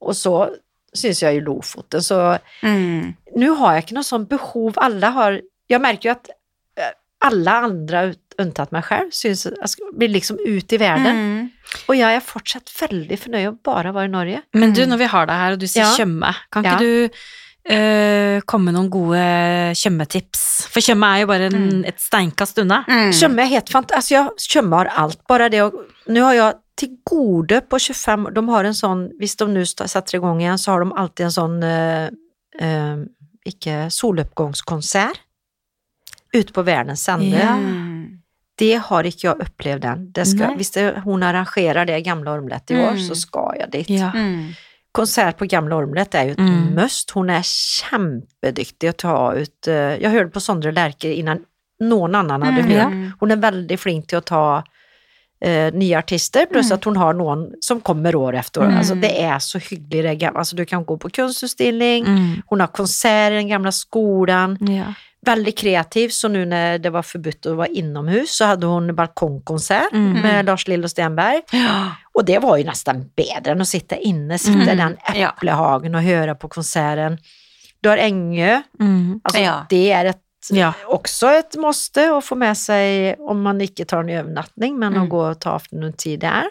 [0.00, 0.50] Och så
[0.92, 3.12] syns jag ju Lofoten, så Mm.
[3.36, 4.72] nu har jag inte något sånt behov.
[4.76, 6.30] Alla har, jag märker ju att
[7.20, 8.84] alle alla andra unntatt meg
[9.78, 11.16] jag blir liksom ut i verden.
[11.16, 11.50] Mm.
[11.88, 14.42] Og jeg er fortsatt veldig fornøyd med bare å være i Norge.
[14.54, 14.88] Men du, Mm.
[14.92, 15.94] når vi har deg her, og du sier Ja.
[15.96, 16.76] Tjøme, kan Ja.
[16.76, 17.10] ikke du
[17.70, 20.68] øh, komme med noen gode Tjøme-tips?
[20.70, 21.84] For Tjøme er jo bare en, Mm.
[21.86, 22.84] et steinkast unna.
[22.88, 23.12] Mm.
[23.12, 23.90] Tjøme är helt fant...
[23.92, 25.70] Altså, jeg tjømmer har bare Bara det å
[26.08, 30.16] Nå har jeg til gode på 25, de har en sånn Hvis de nå setter
[30.16, 32.10] i gang igjen, så har de alltid en sånn øh,
[32.62, 33.04] øh,
[33.44, 35.18] Ikke soloppgangskonsert
[36.34, 37.38] ute på Værnes sände.
[37.38, 37.54] Ja.
[38.58, 40.12] Det har ikke jag upplevt än.
[40.12, 43.00] Det ska, visst det, hon arrangerar det i Gamla Ormlet i år Mm.
[43.08, 43.90] så ska jag dit.
[43.90, 44.10] Ja.
[44.14, 44.52] Mm.
[44.92, 46.74] Konsert på Gamla Ormlet er jo et Mm.
[46.74, 47.10] must.
[47.14, 51.38] Hun er kjempedyktig å ta ut, Jeg jag hörde på Sondre Lerche innan
[51.80, 52.70] noen annen hadde Mm.
[52.70, 53.12] hørt.
[53.20, 54.62] Hun er veldig flink til å ta
[55.40, 56.74] eh, nye artister plus Mm.
[56.74, 58.66] hun hon har noen som kommer år etter år.
[58.72, 58.78] Mm.
[58.78, 60.02] Altså, det er så hyggelig.
[60.02, 62.42] det altså, du kan gå på kunstutstilling, Mm.
[62.48, 64.58] hon har konsert i den gamla skolen.
[64.68, 64.94] Ja.
[65.26, 69.92] Väldigt kreativ, så nå når det var forbudt å være innomhus, så hadde hun balkongkonsert
[69.92, 70.22] Mm.
[70.22, 71.42] med Lars Lille och Stenberg.
[71.52, 71.90] Ja.
[72.14, 74.76] Og det var jo nesten bedre enn å sitte inne, sitte i Mm.
[74.76, 75.32] den Ja.
[75.94, 77.18] og høre på konserten.
[77.82, 78.62] Du har Engø.
[78.80, 79.20] Mm.
[79.24, 79.66] Altså, Ja.
[79.68, 80.72] det er et, Ja.
[80.86, 85.02] också ett måste å få med seg, om man ikke tar en overnatting, men Mm.
[85.02, 86.44] att gå og ta afternoon-tid der.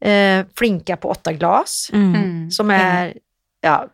[0.00, 2.14] Eh, flinka på åtta glas, Mm.
[2.14, 2.50] Mm.
[2.50, 3.14] som er
[3.62, 3.86] ja,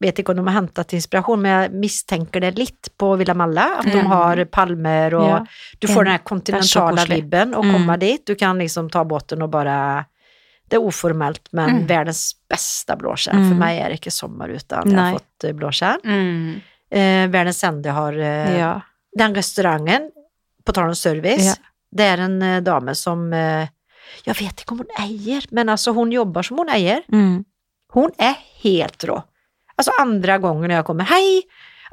[0.00, 3.78] vet ikke om de har hentet inspiration, men jeg mistenker det litt på Villa Malla,
[3.80, 4.06] At de Mm.
[4.06, 5.46] har palmer og Ja.
[5.80, 7.08] du får den koselig.
[7.24, 7.98] vibben och Mm.
[7.98, 8.26] dit.
[8.26, 10.06] Du kan liksom ta båten og bare
[10.70, 11.86] det er uformelt, men Mm.
[11.86, 13.36] verdens beste blåskärm.
[13.36, 13.48] Mm.
[13.48, 16.00] For meg er det ikke sommer uten jeg har fått eh, blåskärm.
[16.04, 16.60] Mm.
[16.90, 18.80] Eh, verdens ende har eh, Ja.
[19.16, 20.10] den restaurangen,
[20.64, 21.54] på tal om service, Ja.
[21.94, 23.66] det er en eh, dame som eh,
[24.26, 27.02] Jeg vet ikke om hun eier, men altså hun jobber som hun eier.
[27.12, 27.44] Mm.
[27.92, 29.22] Hun er helt rå.
[29.78, 31.42] Altså andra gången jeg kommer, hei!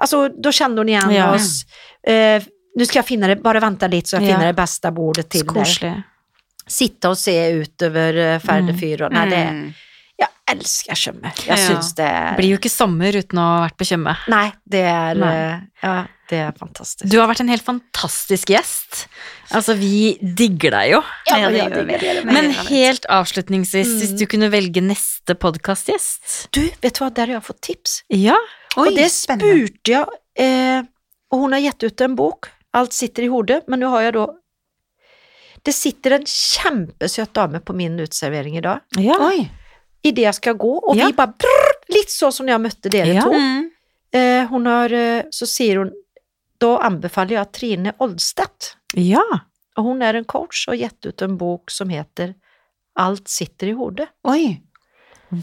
[0.02, 1.30] Altså, da kjente hun igjen Ja.
[1.36, 1.66] oss.
[2.08, 2.42] Eh,
[2.76, 4.34] nu ska jag finna det, bara vänta litt så jeg Ja.
[4.36, 5.80] finner det bästa bordet til deg.
[5.82, 6.04] dig.
[6.68, 9.10] Sitta og se utover uh, Ferdefyr.
[9.12, 9.74] Nei, det, Mm.
[10.18, 11.32] jeg elsker Tjøme.
[11.46, 11.68] Jeg Ja.
[11.68, 14.18] syns det er Blir jo ikke sommer uten å ha vært på Tjøme.
[14.28, 15.34] Nei, det er Nei.
[15.36, 17.10] eh, Ja, det er fantastisk.
[17.12, 19.06] Du har vært en helt fantastisk gjest.
[19.52, 21.02] Altså, vi digger deg jo.
[21.30, 22.24] Ja, Ja, det ja, gjør vi.
[22.34, 24.00] Men helt avslutningsvis, Mm.
[24.02, 28.04] hvis du kunne velge neste podkastgjest Du, vet du hva, der jeg har fått tips.
[28.10, 28.38] Ja.
[28.78, 29.68] Oi, og det spennende.
[29.68, 30.06] spurte jeg
[30.36, 30.82] eh,
[31.32, 34.14] Og hun har gitt ut en bok, Alt sitter i hodet, men nå har jeg
[34.18, 34.26] da
[35.66, 39.16] Det sitter en kjempesøt dame på min uteservering i dag, ja.
[39.30, 39.50] Oi.
[40.06, 41.08] idet jeg skal gå, og Ja.
[41.08, 43.22] vi bare brrr, Litt sånn som jeg møtte dere Ja.
[43.22, 43.30] to.
[43.32, 43.70] Mm.
[44.12, 45.92] Eh, hun har eh, Så sier hun
[46.62, 48.76] Da anbefaler jeg Trine Oldstedt.
[48.96, 49.26] ja.
[49.76, 52.36] Og hun er en coach og har gitt ut en bok som heter
[52.96, 54.08] Alt sitter i hodet.
[54.24, 54.56] Oi.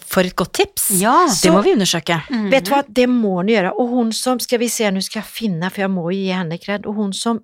[0.08, 0.86] For et godt tips.
[1.02, 1.26] Ja.
[1.28, 2.16] Det må vi undersøke.
[2.30, 2.46] Mm.
[2.48, 3.74] Vet du hva, det må ni gjøre.
[3.76, 6.56] Og hun som, skal vi se, nå skal jeg finne, for jeg må gi henne
[6.62, 7.42] kred, og hun som,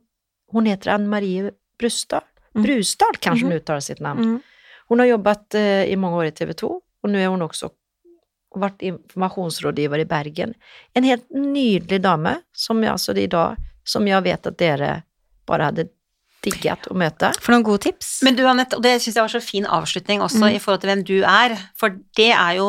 [0.55, 2.25] hun heter Anne Marie Brustad.
[2.57, 2.63] Mm.
[2.65, 3.51] Brustad, kanskje mm.
[3.51, 4.25] hun uttaler sitt navn.
[4.25, 4.73] Mm.
[4.89, 7.69] Hun har jobbet eh, i mange år i TV 2, og nå er hun også
[8.57, 10.55] vært informasjonsrådgiver i Bergen.
[10.97, 14.93] En helt nydelig dame, som jeg, altså, i dag, som jeg vet at dere
[15.49, 15.89] bare hadde
[16.43, 17.33] digget å møte.
[17.43, 18.23] For noen gode tips.
[18.23, 20.55] Men du, Anette, og det syns jeg var så fin avslutning også Mm.
[20.55, 21.57] i forhold til hvem du er.
[21.77, 22.69] For det er jo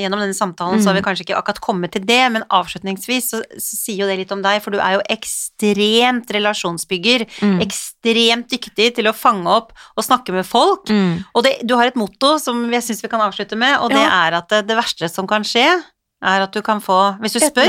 [0.00, 1.06] Gjennom denne samtalen så har vi Mm.
[1.08, 4.40] kanskje ikke akkurat kommet til det, men avslutningsvis så, så sier jo det litt om
[4.42, 7.26] deg, for du er jo ekstremt relasjonsbygger.
[7.42, 7.60] Mm.
[7.64, 10.86] Ekstremt dyktig til å fange opp og snakke med folk.
[10.88, 11.24] Mm.
[11.34, 14.00] Og det, du har et motto som jeg syns vi kan avslutte med, og det
[14.00, 14.28] Ja.
[14.28, 15.82] er at det, det verste som kan skje,
[16.22, 17.66] er at du kan få Hvis du spør,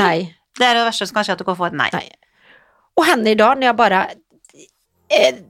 [0.58, 1.90] det er det verste som kan skje, at du kan få et nei.
[1.92, 2.08] Nei.
[2.98, 4.06] Og henne i dag, når jeg bare
[5.10, 5.44] eh,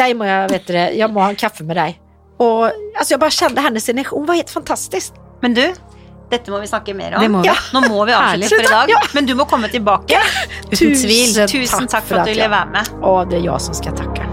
[0.00, 1.98] Deg må jeg, vet dere, jeg må ha en kaffe med deg.
[2.40, 4.14] Og altså, jeg bare kjente hennes energi.
[4.16, 5.18] Hun var helt fantastisk.
[5.42, 5.66] Men du,
[6.32, 7.26] dette må vi snakke mer om.
[7.36, 7.44] Må.
[7.44, 7.56] Ja.
[7.74, 10.20] Nå må vi avslutte for i dag, men du må komme tilbake.
[10.70, 11.40] Uten tvil.
[11.50, 12.92] Tusen takk for at du ville være med.
[13.02, 14.29] Og det er jeg som skal takke.